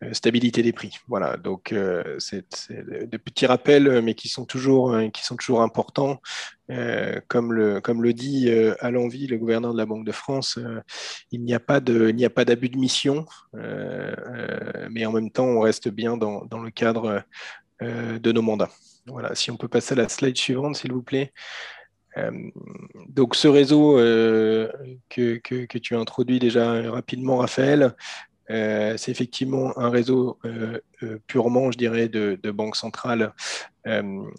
[0.02, 0.98] euh, stabilité des prix.
[1.08, 4.96] Voilà, donc euh, c'est des petits rappels, mais qui sont toujours,
[5.38, 6.20] toujours importants.
[7.28, 10.58] comme, le, dit à l'envie le gouverneur de la Banque de France,
[11.30, 16.44] il n'y a pas d'abus de, mission, mais en même temps, on reste bien dans,
[16.46, 17.22] dans le cadre
[17.80, 18.70] de nos mandats.
[19.06, 21.32] Voilà, si on peut passer à la slide suivante, s'il vous plaît.
[23.08, 27.94] Donc ce réseau que, que, tu as introduit déjà rapidement, Raphaël,
[28.50, 33.32] euh, c'est effectivement un réseau euh, euh, purement, je dirais, de, de banque centrale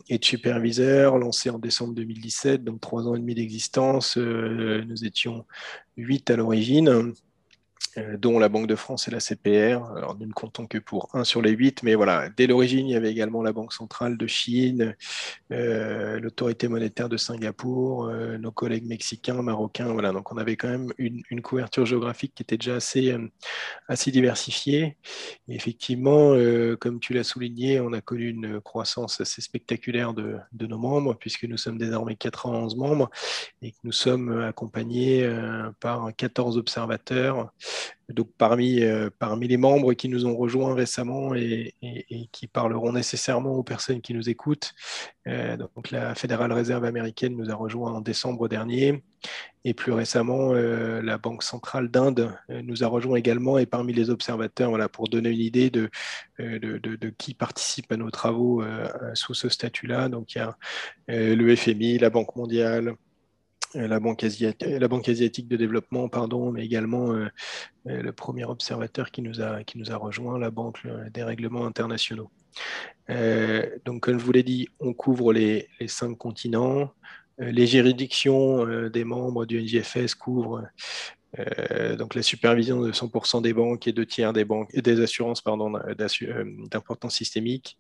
[0.10, 4.18] et de superviseurs, lancé en décembre 2017, donc trois ans et demi d'existence.
[4.18, 5.46] nous étions
[5.98, 7.14] huit à l'origine.
[7.98, 9.86] Euh, dont la Banque de France et la CPR.
[9.96, 12.92] Alors, nous ne comptons que pour un sur les huit, mais voilà, dès l'origine, il
[12.92, 14.96] y avait également la Banque centrale de Chine,
[15.52, 19.94] euh, l'autorité monétaire de Singapour, euh, nos collègues mexicains, marocains.
[19.94, 23.16] Voilà, donc on avait quand même une, couverture géographique qui était déjà assez,
[23.88, 24.98] assez diversifiée.
[25.48, 26.34] Et effectivement,
[26.80, 31.16] comme tu l'as souligné, on a connu une croissance assez spectaculaire de, de, nos membres,
[31.16, 33.12] puisque nous sommes désormais 91 membres
[33.62, 35.30] et que nous sommes accompagnés
[35.80, 37.52] par 14 observateurs
[38.10, 41.74] donc parmi, euh, parmi les membres qui nous ont rejoints récemment et,
[42.32, 44.74] qui parleront nécessairement aux personnes qui nous écoutent,
[45.28, 49.04] euh, donc la Fédérale Réserve américaine nous a rejoints en décembre dernier.
[49.64, 53.58] Et plus récemment euh, la Banque centrale d'Inde nous a rejoints également.
[53.58, 55.90] Et parmi les observateurs, voilà, pour donner une idée de,
[56.38, 58.64] de, de, qui participe à nos travaux
[59.16, 60.56] sous ce statut-là, donc il y a
[61.08, 62.96] le FMI, la Banque mondiale,
[63.76, 67.28] la Banque, asiatique, de développement, pardon, mais également euh,
[67.88, 70.80] euh, le premier observateur qui nous, a, qui nous a rejoint, la Banque
[71.14, 72.32] des règlements internationaux.
[73.10, 76.92] Euh, donc, comme je vous l'ai dit, on couvre les, cinq continents.
[77.38, 80.64] les juridictions des membres du NGFS couvrent
[82.00, 85.44] donc la supervision de 100% des banques et deux tiers des banques et des assurances
[86.72, 87.78] d'importance systémique,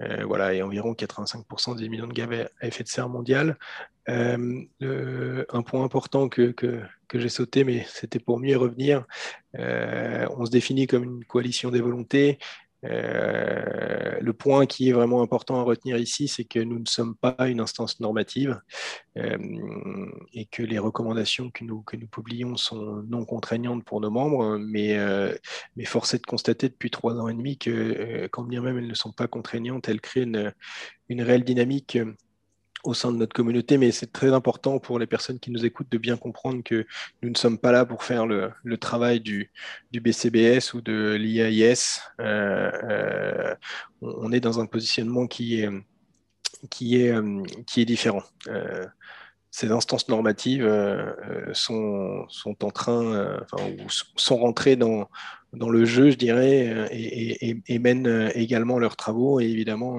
[0.00, 2.28] euh, voilà, et environ 85% des millions de gaz
[2.60, 3.58] à effet de serre mondial.
[4.08, 6.80] Euh, un point important que, que,
[7.14, 9.04] j'ai sauté, mais c'était pour mieux revenir,
[9.58, 12.38] euh, on se définit comme une coalition des volontés
[12.84, 17.14] euh, le point qui est vraiment important à retenir ici, c'est que nous ne sommes
[17.14, 18.60] pas une instance normative
[19.18, 19.38] euh,
[20.32, 24.58] et que les recommandations que nous, que nous publions sont non contraignantes pour nos membres,
[24.58, 25.34] mais, euh,
[25.84, 28.94] force est de constater depuis trois ans et demi que quand bien même elles ne
[28.94, 30.22] sont pas contraignantes, elles créent
[31.08, 31.98] une réelle dynamique
[32.84, 35.90] au sein de notre communauté, mais c'est très important pour les personnes qui nous écoutent
[35.90, 36.86] de bien comprendre que
[37.22, 39.50] nous ne sommes pas là pour faire le, travail du,
[39.92, 42.00] BCBS ou de l'IAIS.
[42.20, 43.54] Euh, euh,
[44.00, 45.68] on est dans un positionnement qui est,
[46.70, 47.14] qui est,
[47.66, 48.22] qui est différent.
[48.48, 48.86] Euh,
[49.50, 50.64] ces instances normatives
[51.52, 53.64] sont, sont en train, enfin,
[54.14, 55.10] sont rentrées dans,
[55.52, 59.40] dans le jeu, je dirais, et, et mènent également leurs travaux.
[59.40, 59.98] Et évidemment,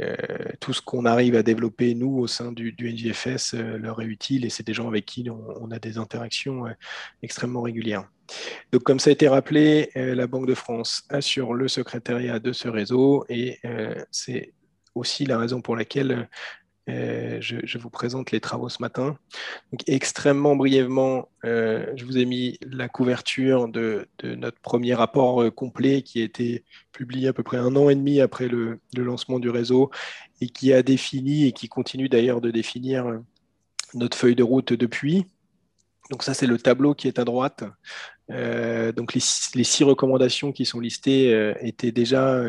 [0.00, 0.16] euh,
[0.60, 4.44] tout ce qu'on arrive à développer, nous, au sein du, NGFS, euh, leur est utile
[4.44, 6.70] et c'est des gens avec qui on, a des interactions euh,
[7.22, 8.08] extrêmement régulières.
[8.72, 12.68] Donc, comme ça a été rappelé, la Banque de France assure le secrétariat de ce
[12.68, 13.58] réseau et
[14.12, 14.52] c'est
[14.94, 16.28] aussi la raison pour laquelle
[16.88, 19.18] euh, je, vous présente les travaux ce matin.
[19.86, 26.02] Extrêmement brièvement, euh, je vous ai mis la couverture de, notre premier rapport euh, complet
[26.02, 29.50] qui a été publié à peu près un an et demi après le, lancement du
[29.50, 29.90] réseau
[30.40, 33.20] et qui a défini et qui continue d'ailleurs de définir
[33.94, 35.26] notre feuille de route depuis.
[36.10, 37.62] Donc ça, c'est le tableau qui est à droite.
[38.28, 42.42] donc les, six recommandations qui sont listées étaient déjà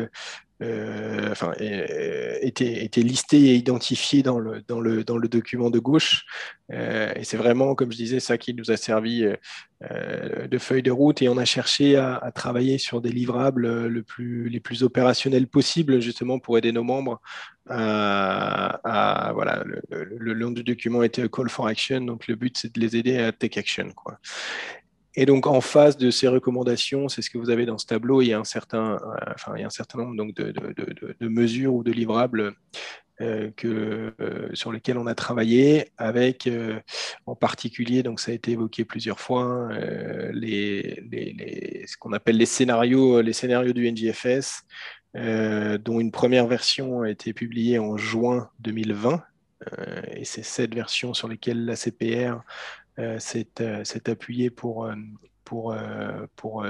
[0.62, 5.78] euh, enfin, était, était, listé et identifié dans le, dans le, dans le document de
[5.78, 6.24] gauche.
[6.72, 10.82] Euh, et c'est vraiment, comme je disais, ça qui nous a servi euh, de feuille
[10.82, 11.20] de route.
[11.20, 16.00] Et on a cherché à, travailler sur des livrables le plus, les plus opérationnels possibles,
[16.00, 17.20] justement, pour aider nos membres
[17.68, 22.74] à, voilà, le, le, long du document était call for action, donc le but c'est
[22.74, 23.88] de les aider à take action.
[23.94, 24.18] Quoi.
[25.14, 28.22] Et donc, en face de ces recommandations, c'est ce que vous avez dans ce tableau,
[28.22, 30.52] il y a un certain, euh, enfin, il y a un certain nombre donc, de,
[30.52, 32.54] de, de, mesures ou de livrables
[33.20, 36.48] euh, que, euh, sur lesquels on a travaillé, avec
[37.26, 39.68] en particulier, donc ça a été évoqué plusieurs fois,
[40.32, 44.64] les, les, les, ce qu'on appelle les scénarios, les scénarios du NGFS,
[45.14, 49.22] dont une première version a été publiée en juin 2020.
[50.14, 52.81] et c'est cette version sur laquelle la CPR euh,
[53.18, 54.94] s'est appuyé pour, euh,
[55.44, 55.74] pour,
[56.36, 56.66] pour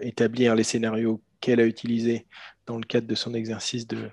[0.00, 2.26] établir les scénarios qu'elle a utilisés
[2.66, 4.10] dans le cadre de son exercice, de,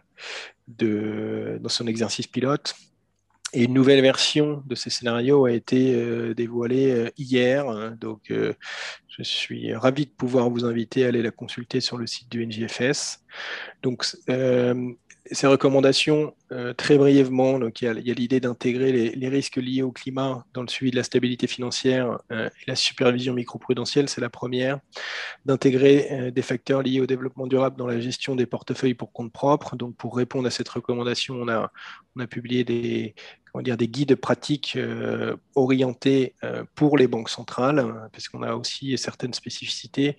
[0.68, 2.76] de, dans son exercice pilote.
[3.51, 7.68] Et une nouvelle version de ces scénarios a été dévoilée hier.
[7.68, 7.95] Hein.
[7.99, 12.30] donc, Je suis ravi de pouvoir vous inviter à aller la consulter sur le site
[12.30, 13.22] du NGFS.
[13.82, 14.05] Donc,
[15.32, 19.92] ces recommandations, euh, très brièvement, donc il y a, l'idée d'intégrer les, risques liés au
[19.92, 24.30] climat dans le suivi de la stabilité financière euh, et la supervision microprudentielle, c'est la
[24.30, 24.80] première.
[25.46, 29.32] D'intégrer euh, des facteurs liés au développement durable dans la gestion des portefeuilles pour compte
[29.32, 29.76] propre.
[29.76, 31.72] Donc, pour répondre à cette recommandation, on a,
[32.28, 33.14] publié des
[33.56, 34.78] guides pratiques
[35.56, 36.36] orientés
[36.76, 40.18] pour les banques centrales, parce qu'on a aussi certaines spécificités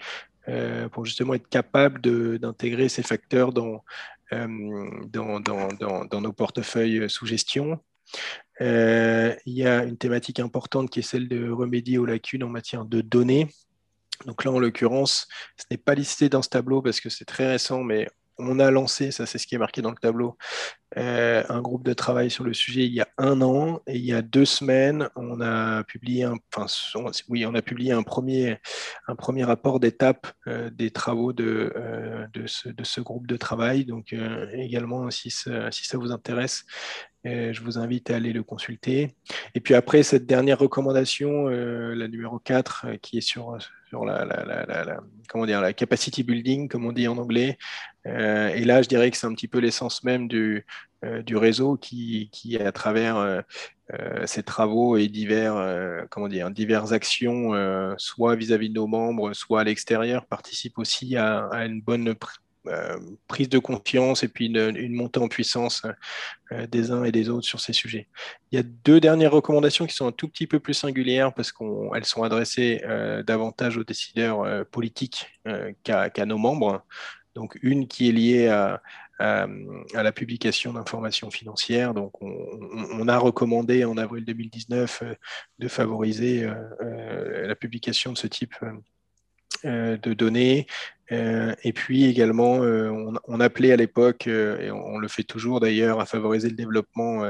[0.92, 2.00] pour justement être capable
[2.38, 3.84] d'intégrer ces facteurs dans,
[4.32, 4.46] euh,
[5.08, 7.80] dans, nos portefeuilles sous gestion.
[8.60, 12.48] Euh, il y a une thématique importante qui est celle de remédier aux lacunes en
[12.48, 13.48] matière de données.
[14.26, 17.48] Donc là, en l'occurrence, ce n'est pas listé dans ce tableau parce que c'est très
[17.48, 18.06] récent, mais
[18.40, 20.36] on a lancé, ça c'est ce qui est marqué dans le tableau,
[20.98, 24.04] euh, un groupe de travail sur le sujet il y a un an et il
[24.04, 26.36] y a deux semaines, on a publié un,
[28.02, 33.84] premier, rapport d'étape euh, des travaux de, euh, de, ce, groupe de travail.
[33.84, 34.12] Donc
[34.52, 36.64] également, si, si ça vous intéresse,
[37.24, 39.14] je vous invite à aller le consulter.
[39.54, 43.58] Et puis après, cette dernière recommandation, la numéro 4, qui est sur,
[43.90, 47.58] sur la, comment dire, la capacity building, comme on dit en anglais.
[48.04, 50.64] et là, je dirais que c'est un petit peu l'essence même du,
[51.26, 53.42] du réseau qui, qui, à travers
[54.26, 57.52] ces travaux et divers, comment dire, diverses actions,
[57.98, 62.14] soit vis-à-vis de nos membres, soit à l'extérieur, participe aussi à, une bonne euh,
[63.26, 65.82] prise de confiance et puis une, montée en puissance
[66.52, 68.08] euh, des uns et des autres sur ces sujets.
[68.52, 71.52] Il y a deux dernières recommandations qui sont un tout petit peu plus singulières parce
[71.52, 75.26] qu'elles sont adressées euh, davantage aux décideurs politiques
[75.82, 76.84] qu'à nos membres.
[77.34, 78.82] Donc une qui est liée à,
[79.20, 81.92] la publication d'informations financières.
[81.92, 85.02] Donc, on, a recommandé en avril 2019
[85.58, 86.50] de favoriser
[86.80, 88.54] la publication de ce type
[89.62, 90.66] de données
[91.12, 92.90] euh, et puis également, euh,
[93.26, 97.24] on, appelait à l'époque, euh, et on, le fait toujours d'ailleurs, à favoriser le développement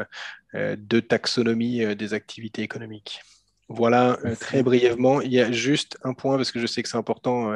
[0.54, 3.20] de taxonomie des activités économiques.
[3.68, 6.96] Voilà, très brièvement, il y a juste un point, parce que je sais que c'est
[6.96, 7.54] important,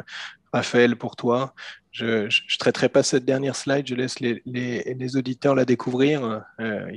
[0.53, 1.53] Raphaël, pour toi.
[1.91, 6.41] Je ne traiterai pas cette dernière slide, je laisse les, les, auditeurs la découvrir,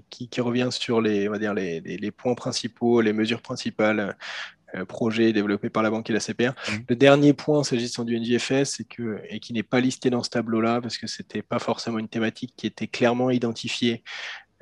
[0.09, 4.17] qui, qui, revient sur les, on va dire les, points principaux, les mesures principales
[4.89, 6.51] projet développé par la banque et la CPR.
[6.51, 6.73] Mmh.
[6.89, 10.81] Le dernier point s'agissant du NGFS, que, et qui n'est pas listé dans ce tableau-là,
[10.81, 14.03] parce que ce n'était pas forcément une thématique qui était clairement identifiée,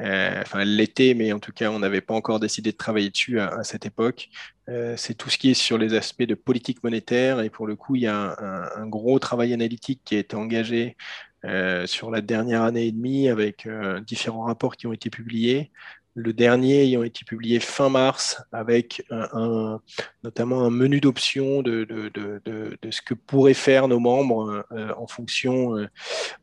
[0.01, 3.11] euh, enfin elle l'était, mais en tout cas on n'avait pas encore décidé de travailler
[3.11, 4.29] dessus à, cette époque.
[4.69, 7.77] Euh, c'est tout ce qui est sur les aspects de politique monétaire, et pour le
[7.77, 10.97] coup il y a un, un gros travail analytique qui a été engagé
[11.85, 13.69] sur la dernière année et demie avec
[14.05, 15.71] différents rapports qui ont été publiés,
[16.17, 19.07] le dernier ayant été publié fin mars avec
[20.25, 21.87] notamment un menu d'options de,
[22.91, 25.87] ce que pourraient faire nos membres euh, en fonction, euh,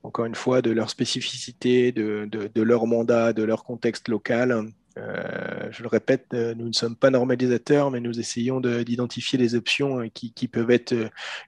[0.03, 2.30] encore une fois, de leur spécificité, de,
[2.61, 4.71] leur mandat, de leur contexte local.
[4.97, 10.07] Euh, je le répète, nous ne sommes pas normalisateurs, mais nous essayons d'identifier les options
[10.13, 10.93] qui, qui, peuvent être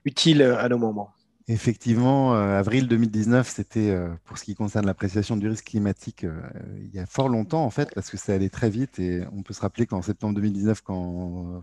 [0.04, 1.15] utiles à nos membres.
[1.48, 6.40] Effectivement, euh, avril 2019, c'était euh, pour ce qui concerne l'appréciation du risque climatique euh,
[6.80, 9.44] il y a fort longtemps en fait, parce que ça allait très vite et on
[9.44, 11.62] peut se rappeler qu'en septembre 2019, quand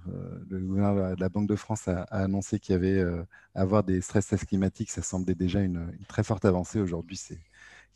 [0.49, 3.03] le gouvernement de la Banque de France a, annoncé qu'il y avait
[3.55, 6.79] avoir des stress tests climatiques, ça semblait déjà une, très forte avancée.
[6.79, 7.41] Aujourd'hui, c'est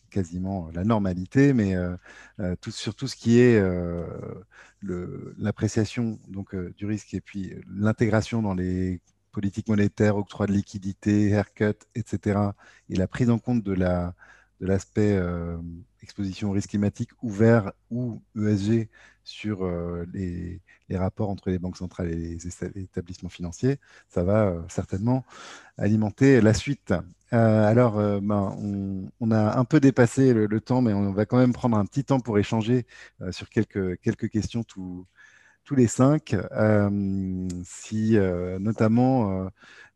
[0.09, 1.75] quasiment la normalité, mais
[2.69, 3.61] sur tout ce qui est
[5.37, 6.19] l'appréciation
[6.77, 8.99] du risque et puis l'intégration dans les
[9.37, 12.39] politique monétaire, octroi de liquidité, haircut, etc.
[12.89, 14.15] Et la prise en compte de la
[14.61, 15.57] de l'aspect euh,
[16.01, 18.89] exposition au risque climatique ouvert ou ESG
[19.23, 20.59] sur euh, les,
[20.89, 23.77] les, rapports entre les banques centrales et les établissements financiers,
[24.09, 25.23] ça va euh, certainement
[25.77, 26.91] alimenter la suite.
[27.29, 28.57] alors, ben,
[29.19, 32.03] on, a un peu dépassé le, temps, mais on va quand même prendre un petit
[32.05, 32.87] temps pour échanger
[33.31, 34.63] sur quelques, quelques questions
[35.67, 39.49] tous les cinq, euh, si euh, notamment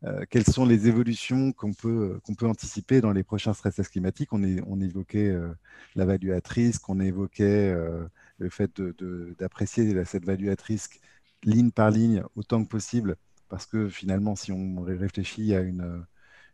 [0.04, 4.34] euh, quelles sont les évolutions qu'on peut, qu'on peut anticiper dans les prochains stress climatiques?
[4.34, 4.42] On,
[4.82, 5.34] évoquait
[5.96, 7.74] la value at risk, on évoquait
[8.36, 8.82] le fait
[9.38, 11.00] d'apprécier de, cette value at risk
[11.42, 13.16] ligne par ligne autant que possible,
[13.48, 16.04] parce que finalement, si on réfléchit à une,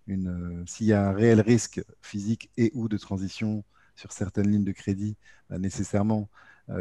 [0.06, 3.64] une s'il y a un réel risque physique et ou de transition
[3.96, 5.16] sur certaines lignes de crédit,
[5.50, 6.28] bah, nécessairement,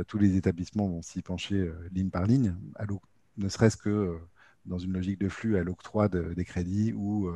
[0.07, 2.55] tous les établissements vont s'y pencher euh, ligne par ligne,
[3.37, 4.17] ne serait-ce que euh,
[4.65, 7.31] dans une logique de flux à l'octroi des crédits ou,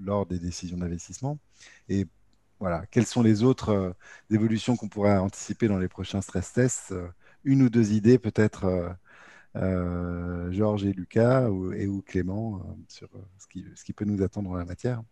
[0.00, 1.40] lors des décisions d'investissement.
[1.88, 2.06] Et
[2.60, 3.96] voilà, quelles sont les autres
[4.30, 6.94] évolutions qu'on pourrait anticiper dans les prochains stress tests
[7.42, 8.96] Une ou deux idées peut-être
[9.56, 13.48] Georges et Lucas et ou Clément sur ce
[13.84, 15.02] qui, peut nous attendre en la matière?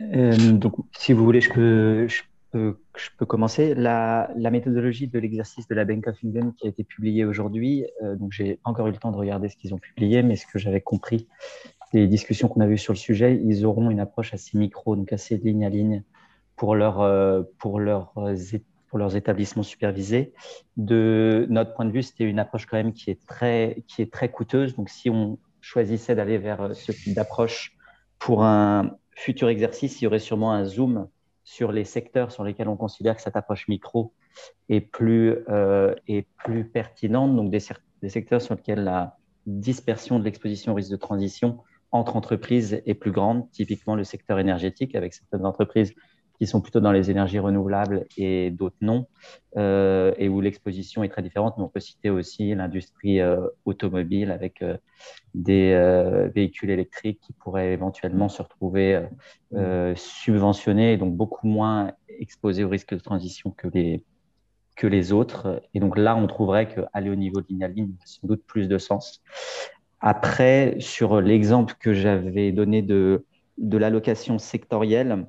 [0.00, 2.08] donc, si vous voulez, je peux,
[2.52, 3.74] je peux commencer.
[3.74, 8.16] La, méthodologie de l'exercice de la Bank of England qui a été publiée aujourd'hui, euh,
[8.16, 10.58] donc j'ai encore eu le temps de regarder ce qu'ils ont publié, mais ce que
[10.58, 11.28] j'avais compris
[11.92, 15.12] des discussions qu'on a vues sur le sujet, ils auront une approche assez micro, donc
[15.12, 16.04] assez ligne à ligne
[16.56, 20.32] pour, leur, euh, pour, leur, pour leurs établissements supervisés.
[20.76, 24.12] De notre point de vue, c'était une approche quand même qui est très, qui est
[24.12, 24.76] très coûteuse.
[24.76, 27.76] Donc si on choisissait d'aller vers ce type d'approche
[28.18, 31.08] pour un futur exercice, il y aurait sûrement un zoom
[31.50, 34.14] sur les secteurs sur lesquels on considère que cette approche micro
[34.68, 37.58] est plus, euh, est plus pertinente, donc des,
[38.02, 41.58] des, secteurs sur lesquels la dispersion de l'exposition au risque de transition
[41.90, 45.92] entre entreprises est plus grande, typiquement le secteur énergétique, avec certaines entreprises
[46.40, 49.06] qui sont plutôt dans les énergies renouvelables et d'autres non,
[49.58, 51.54] euh, et où l'exposition est très différente.
[51.58, 54.78] Mais on peut citer aussi l'industrie euh, automobile avec euh,
[55.34, 59.00] des véhicules électriques qui pourraient éventuellement se retrouver
[59.94, 64.02] subventionnés et donc beaucoup moins exposés au risque de transition que les,
[64.76, 65.62] que les autres.
[65.74, 68.42] Et donc là, on trouverait qu'aller au niveau de ligne à ligne a sans doute
[68.46, 69.22] plus de sens.
[70.00, 73.26] Après, sur l'exemple que j'avais donné de,
[73.58, 75.26] de l'allocation sectorielle,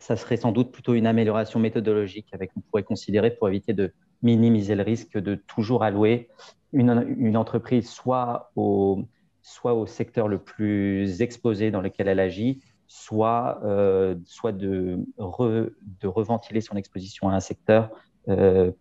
[0.00, 3.92] ça serait sans doute plutôt une amélioration méthodologique avec on pourrait considérer pour éviter de
[4.22, 6.28] minimiser le risque de toujours allouer
[6.72, 9.04] une, entreprise soit au,
[9.42, 16.06] soit au secteur le plus exposé dans lequel elle agit, soit, euh, soit de, de
[16.06, 17.90] reventiler son exposition à un secteur
[18.28, 18.72] euh,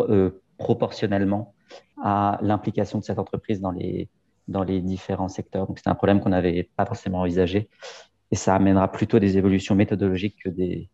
[0.00, 1.54] euh, proportionnellement
[2.02, 4.08] à l'implication de cette entreprise dans les,
[4.48, 5.66] dans les différents secteurs.
[5.66, 7.68] Donc, c'est un problème qu'on n'avait pas forcément envisagé
[8.30, 10.90] et ça amènera plutôt des évolutions méthodologiques que des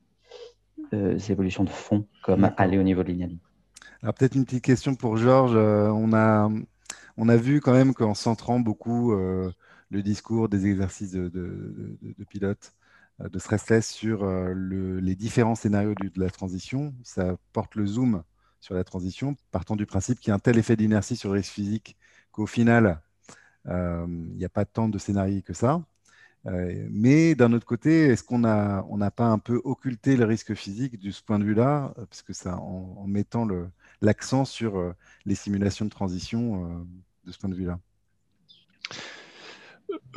[0.93, 3.39] euh, évolutions de fond, comme aller au niveau de ligne
[4.03, 5.57] Alors peut-être une petite question pour Georges.
[5.57, 6.51] Euh, on, a,
[7.17, 9.51] on a vu quand même qu'en centrant beaucoup euh,
[9.91, 12.73] le discours des exercices de, de, de, pilote,
[13.19, 18.23] de stress test sur les différents scénarios de, la transition, ça porte le zoom
[18.61, 21.39] sur la transition, partant du principe qu'il y a un tel effet d'inertie sur le
[21.39, 21.97] risque physique
[22.33, 23.01] qu'au final,
[23.67, 25.81] il n'y a pas tant de scénarios que ça.
[26.47, 30.55] Euh, mais d'un autre côté, est-ce qu'on n'a on pas un peu occulté le risque
[30.55, 33.49] physique de ce point de vue-là, parce que ça, en, mettant
[34.03, 34.93] l'accent sur euh,
[35.25, 36.85] les simulations de transition euh,
[37.27, 37.79] de ce point de vue-là?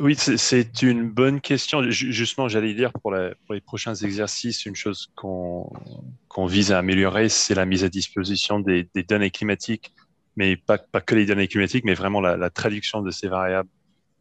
[0.00, 1.82] Oui, c'est une bonne question.
[1.90, 7.64] Justement, j'allais dire pour, les prochains exercices, une chose qu'on vise à améliorer, c'est la
[7.64, 9.92] mise à disposition des, données climatiques,
[10.36, 13.68] mais pas, pas, que les données climatiques, mais vraiment la, la traduction de ces variables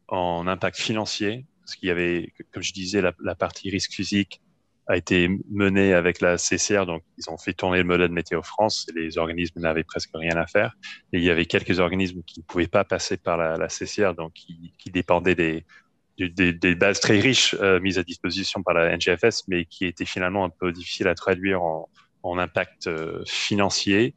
[0.08, 4.42] en impact financier parce qu'il y avait, comme je disais, la, partie risque physique
[4.88, 8.88] a été menée avec la CCR, donc ils ont fait tourner le modèle Météo France
[8.90, 10.78] et les organismes n'avaient presque rien à faire.
[11.12, 14.32] Et il y avait quelques organismes qui ne pouvaient pas passer par la, CCR, donc
[14.32, 19.86] qui, dépendaient des, bases très riches euh, mises à disposition par la NGFS, mais qui
[19.86, 21.90] étaient finalement un peu difficiles à traduire en,
[22.24, 24.16] impact euh, financier.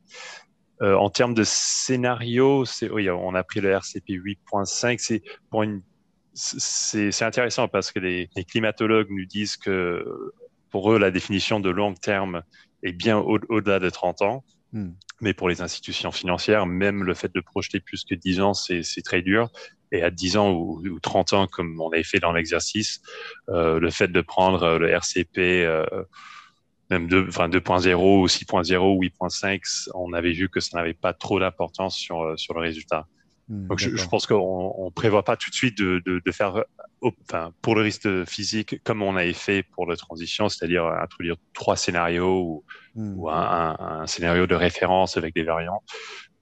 [0.82, 5.82] Euh, en termes de scénario, on a pris le RCP 8.5, c'est pour une
[6.34, 10.04] c'est intéressant parce que les, climatologues nous disent que
[10.70, 12.42] pour eux, la définition de long terme
[12.82, 14.44] est bien au-delà de 30 ans.
[14.72, 14.90] Hmm.
[15.20, 19.02] Mais pour les institutions financières, même le fait de projeter plus que 10 ans, c'est
[19.04, 19.50] très dur.
[19.92, 23.02] Et à 10 ans ou, 30 ans, comme on avait fait dans l'exercice,
[23.48, 25.84] euh, le fait de prendre le RCP, euh,
[26.90, 31.96] même 2.0 ou 6.0 ou 8.5, on avait vu que ça n'avait pas trop d'importance
[31.96, 33.06] sur, euh, sur le résultat.
[33.50, 36.62] Hmm, Donc, je, pense qu'on ne prévoit pas tout de suite de, de, de faire,
[37.02, 41.76] enfin, pour le risque physique, comme on avait fait pour la transition, c'est-à-dire introduire trois
[41.76, 43.18] scénarios ou, hmm.
[43.18, 45.82] ou un, un, scénario de référence avec des variants.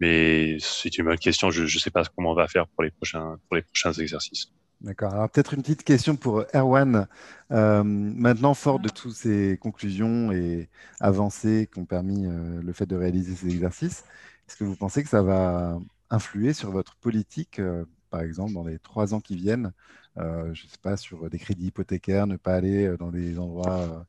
[0.01, 1.51] Mais c'est une bonne question.
[1.51, 4.53] Je ne sais pas comment on va faire pour les prochains, pour les prochains exercices.
[4.83, 5.15] D'accord.
[5.15, 7.09] Alors peut-être une petite question pour Erwan.
[7.51, 10.69] Euh, maintenant, fort de toutes ces conclusions et
[11.01, 14.05] avancées qui ont permis euh, le fait de réaliser ces exercices,
[14.47, 15.81] est-ce que vous pensez que ça va
[16.11, 19.73] influer sur votre politique, euh, par exemple, dans les trois ans qui viennent
[20.19, 23.39] euh, Je ne sais pas, sur des crédits hypothécaires, ne pas aller euh, dans des
[23.39, 24.07] endroits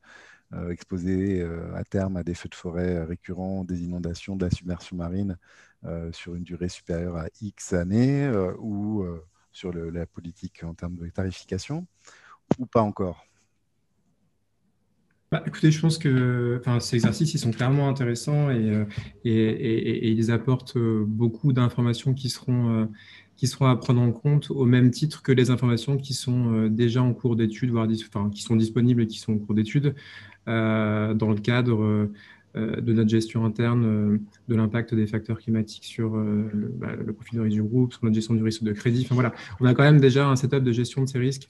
[0.71, 1.43] exposés
[1.75, 5.37] à terme à des feux de forêt récurrents, des inondations, de la submersion marine
[6.11, 8.27] sur une durée supérieure à X années,
[8.57, 9.05] ou
[9.51, 11.85] sur la politique en termes de tarification,
[12.57, 13.28] ou pas encore?
[15.31, 18.85] Bah, écoutez, je pense que ces exercices, sont clairement intéressants et, euh,
[19.23, 22.85] ils apportent euh, beaucoup d'informations qui seront, euh,
[23.35, 27.03] qui seront à prendre en compte au même titre que les informations qui sont déjà
[27.03, 29.93] en cours d'étude, voire qui sont disponibles et qui sont en cours d'étude
[30.47, 32.09] dans le cadre
[32.55, 37.43] de notre gestion interne, de l'impact des facteurs climatiques sur le, bah, le, profil de
[37.43, 39.03] risque du groupe, sur notre gestion du risque de crédit.
[39.05, 41.49] Enfin, voilà, on a quand même déjà un setup de gestion de ces risques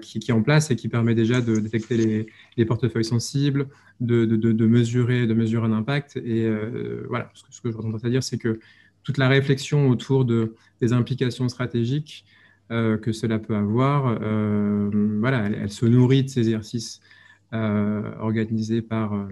[0.00, 3.68] qui, qui, est en place et qui permet déjà de détecter les, les portefeuilles sensibles,
[4.00, 4.26] de,
[4.66, 6.16] mesurer, de mesurer un impact.
[6.18, 6.46] Et
[7.08, 8.60] voilà, ce que, ce que je voudrais dire, c'est que
[9.02, 12.24] toute la réflexion autour de, des implications stratégiques
[12.70, 14.88] euh, que cela peut avoir, euh,
[15.20, 17.00] voilà, elle, se nourrit de ces exercices
[17.52, 19.28] euh, organisés par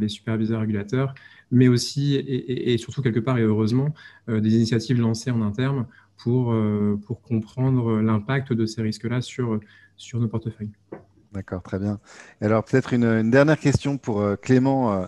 [0.00, 1.14] les superviseurs régulateurs,
[1.52, 3.94] mais aussi et, surtout quelque part et heureusement
[4.28, 5.86] des initiatives lancées en interne
[6.22, 6.54] pour,
[7.06, 9.60] pour comprendre l'impact de ces risques-là sur,
[10.14, 10.72] nos portefeuilles.
[11.32, 12.00] D'accord, très bien.
[12.40, 15.06] alors peut-être une, dernière question pour Clément.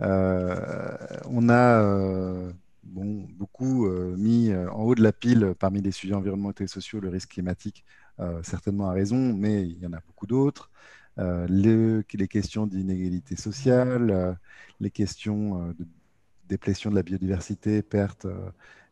[0.00, 2.52] on a
[2.94, 7.00] beaucoup euh, mis euh, en haut de la pile parmi les sujets environnementaux et sociaux
[7.00, 7.84] le risque climatique,
[8.20, 10.70] euh, certainement à raison, mais il y en a beaucoup d'autres.
[11.16, 14.36] Les, les, questions d'inégalité sociale,
[14.80, 15.86] les questions de
[16.48, 18.26] déplétion de la biodiversité, perte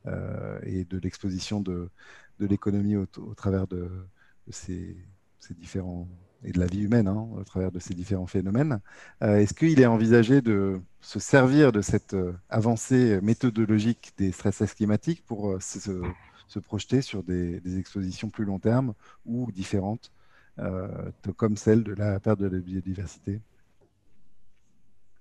[0.07, 1.91] et de l'exposition de,
[2.43, 3.89] de l'économie au, travers de,
[4.51, 4.97] ces,
[5.51, 6.09] différents
[6.45, 8.81] et de la vie humaine hein, au travers de ces différents phénomènes.
[9.23, 14.75] Euh, est-ce qu'il est envisagé de se servir de cette euh, avancée méthodologique des stress
[14.75, 18.93] climatiques pour euh, se, projeter sur des, expositions plus long terme
[19.25, 20.13] ou différentes,
[21.39, 23.41] comme celle de la perte de la biodiversité?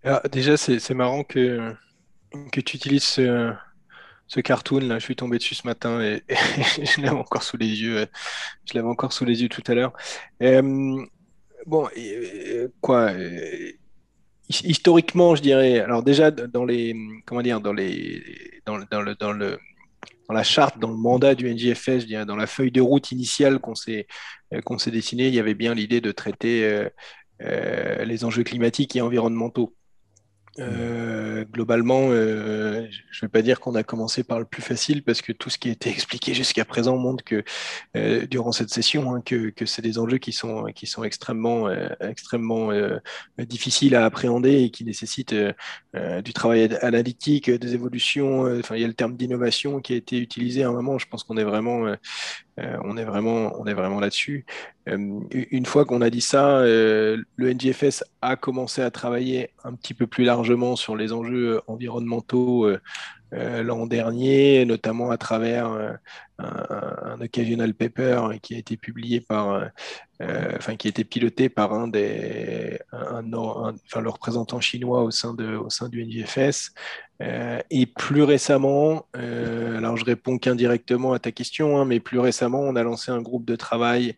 [0.04, 1.74] Ah, Déjà, c'est marrant que,
[2.52, 3.56] que tu utilises ce,
[4.32, 7.68] ce cartoon là, je suis tombé dessus ce matin et, je l'avais encore sous les
[7.68, 8.08] yeux.
[8.66, 9.92] Je l'avais encore sous les yeux tout à l'heure.
[11.66, 11.90] bon,
[12.80, 13.12] quoi
[14.50, 15.80] Historiquement, je dirais.
[15.82, 18.24] Alors déjà dans les comment dire dans les
[18.66, 19.60] dans, dans le dans le
[20.30, 23.76] dans la charte, dans le mandat du NGFS, dans la feuille de route initiale qu'on
[23.76, 24.08] s'est
[24.64, 26.90] qu'on s'est dessinée, il y avait bien l'idée de traiter euh,
[27.42, 29.76] euh, les enjeux climatiques et environnementaux.
[30.60, 35.02] Euh, globalement, euh, je ne vais pas dire qu'on a commencé par le plus facile
[35.02, 37.44] parce que tout ce qui a été expliqué jusqu'à présent montre que
[37.96, 41.70] euh, durant cette session, hein, que, que c'est des enjeux qui sont, qui sont extrêmement,
[42.02, 42.72] extrêmement
[43.38, 45.36] difficiles à appréhender et qui nécessitent
[45.94, 48.42] du travail analytique, des évolutions.
[48.60, 50.98] Enfin, il y a le terme d'innovation qui a été utilisé à un moment.
[50.98, 51.96] Je pense qu'on est vraiment
[52.62, 54.46] euh, on est vraiment, là-dessus.
[54.88, 59.74] Euh, une fois qu'on a dit ça, euh, le NGFS a commencé à travailler un
[59.74, 62.70] petit peu plus largement sur les enjeux environnementaux
[63.32, 66.00] l'an dernier, notamment à travers
[66.38, 69.70] un, occasional paper qui a été publié par,
[70.20, 75.56] enfin qui a été piloté par un des, enfin, le représentant chinois au sein de,
[75.56, 76.74] au sein du NGFS,
[77.22, 82.18] euh, et plus récemment, euh, alors je réponds qu'indirectement à ta question, hein, mais plus
[82.18, 84.16] récemment, on a lancé un groupe de travail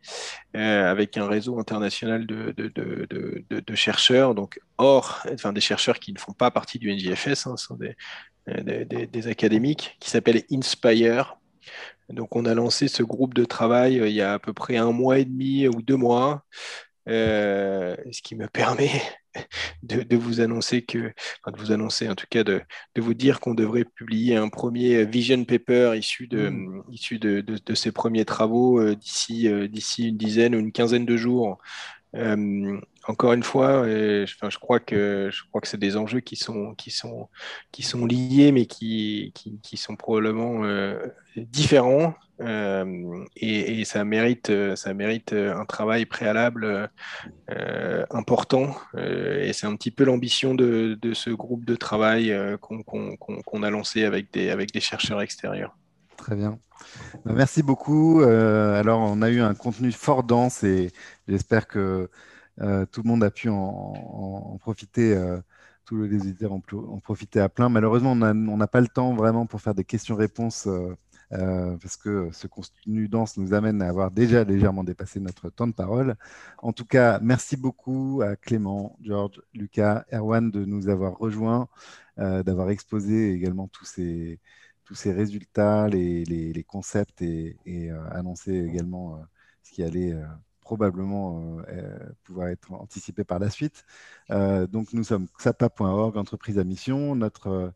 [0.55, 5.99] euh, avec un réseau international de, de, de, de, chercheurs, donc hors, enfin des chercheurs
[5.99, 7.95] qui ne font pas partie du NGFS, hein, sont des,
[8.47, 11.37] des, des, académiques, qui s'appelle Inspire.
[12.09, 14.91] Donc on a lancé ce groupe de travail il y a à peu près un
[14.91, 16.43] mois et demi ou deux mois,
[17.07, 19.01] ce qui me permet
[19.83, 22.61] de, vous annoncer que, enfin de vous annoncer en tout cas de,
[22.95, 26.83] de vous dire qu'on devrait publier un premier vision paper issu de, mmh.
[26.91, 31.05] issu de, de ces premiers travaux euh, d'ici euh, d'ici une dizaine ou une quinzaine
[31.05, 31.57] de jours.
[32.16, 35.32] Euh, encore une fois, enfin, je crois que
[35.64, 37.28] c'est des enjeux qui sont qui sont
[37.72, 39.34] qui sont liés, mais qui
[39.76, 40.64] sont probablement
[41.36, 42.16] différents.
[42.41, 46.89] Euh, et, ça mérite, un travail préalable
[47.51, 48.76] euh, important.
[48.95, 54.05] Euh, et c'est un petit peu l'ambition de, ce groupe de travail qu'on a lancé
[54.05, 55.76] avec des chercheurs extérieurs.
[56.18, 56.57] Très bien.
[57.26, 58.22] Merci beaucoup.
[58.22, 60.91] alors, on a eu un contenu fort dense et
[61.28, 62.09] j'espère que
[62.57, 65.18] tout le monde a pu en, profiter
[65.85, 67.69] tous les auditeurs en profité à plein.
[67.69, 70.68] Malheureusement, on n'a pas le temps vraiment pour faire des questions-réponses
[71.34, 75.68] euh, parce que ce contenu dense nous amène à avoir déjà légèrement dépassé notre temps
[75.68, 76.15] de parole.
[76.60, 81.68] En tout cas, merci beaucoup à Clément, Georges, Lucas, Erwan de nous avoir rejoints,
[82.19, 84.40] euh, d'avoir exposé également tous ces,
[84.85, 89.19] tous ces résultats, les, concepts et, euh, annoncé également
[89.64, 90.15] ce qui allait
[90.61, 91.57] probablement
[92.23, 93.85] pouvoir être anticipé par la suite.
[94.30, 97.15] donc nous sommes xapa.org, entreprise à mission.
[97.15, 97.73] Notre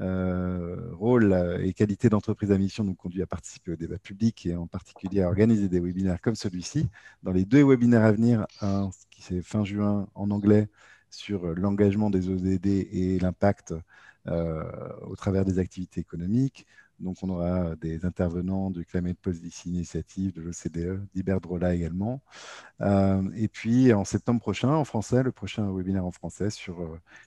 [0.00, 1.32] euh, rôle
[1.62, 5.22] et qualité d'entreprise à mission nous conduit à participer au débat public et en particulier
[5.22, 6.88] à organiser des webinaires comme celui-ci.
[7.22, 10.68] Dans les deux webinaires à venir, un qui c'est fin juin en anglais
[11.10, 13.80] sur l'engagement des ODD et l'impact euh,
[14.26, 16.66] au travers des activités économiques,
[17.00, 22.22] Donc, on aura des intervenants du Climate Policy Initiative, de l'OCDE, d'Iberdrola également.
[22.80, 26.76] et puis, en septembre prochain, en français, le prochain webinaire en français sur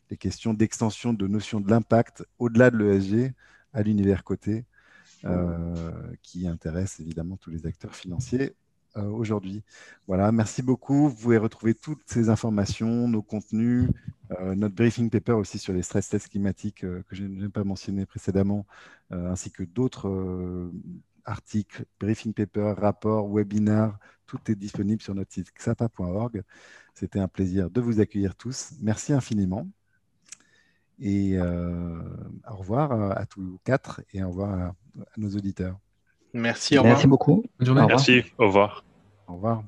[0.09, 3.33] les questions d'extension de notion de l'impact au-delà de l'ESG
[3.73, 4.65] à l'univers coté,
[6.23, 8.66] qui intéresse évidemment tous les acteurs financiers euh,
[9.03, 9.63] aujourd'hui.
[10.07, 11.09] Voilà, merci beaucoup.
[11.09, 13.89] Vous pouvez retrouver toutes ces informations, nos contenus,
[14.31, 17.63] euh, notre briefing paper aussi sur les stress tests climatiques euh, que je n'ai pas
[17.63, 18.65] mentionné précédemment,
[19.09, 20.69] ainsi que d'autres
[21.23, 23.97] articles, briefing paper, rapports, webinaires.
[24.25, 26.43] Tout est disponible sur notre site xapa.org.
[26.93, 28.73] C'était un plaisir de vous accueillir tous.
[28.81, 29.65] Merci infiniment.
[30.99, 34.75] Et au revoir à tous quatre et au revoir à,
[35.15, 35.79] nos auditeurs.
[36.33, 37.43] Merci, Merci beaucoup.
[37.59, 38.86] Merci, au revoir.
[39.27, 39.63] Au revoir.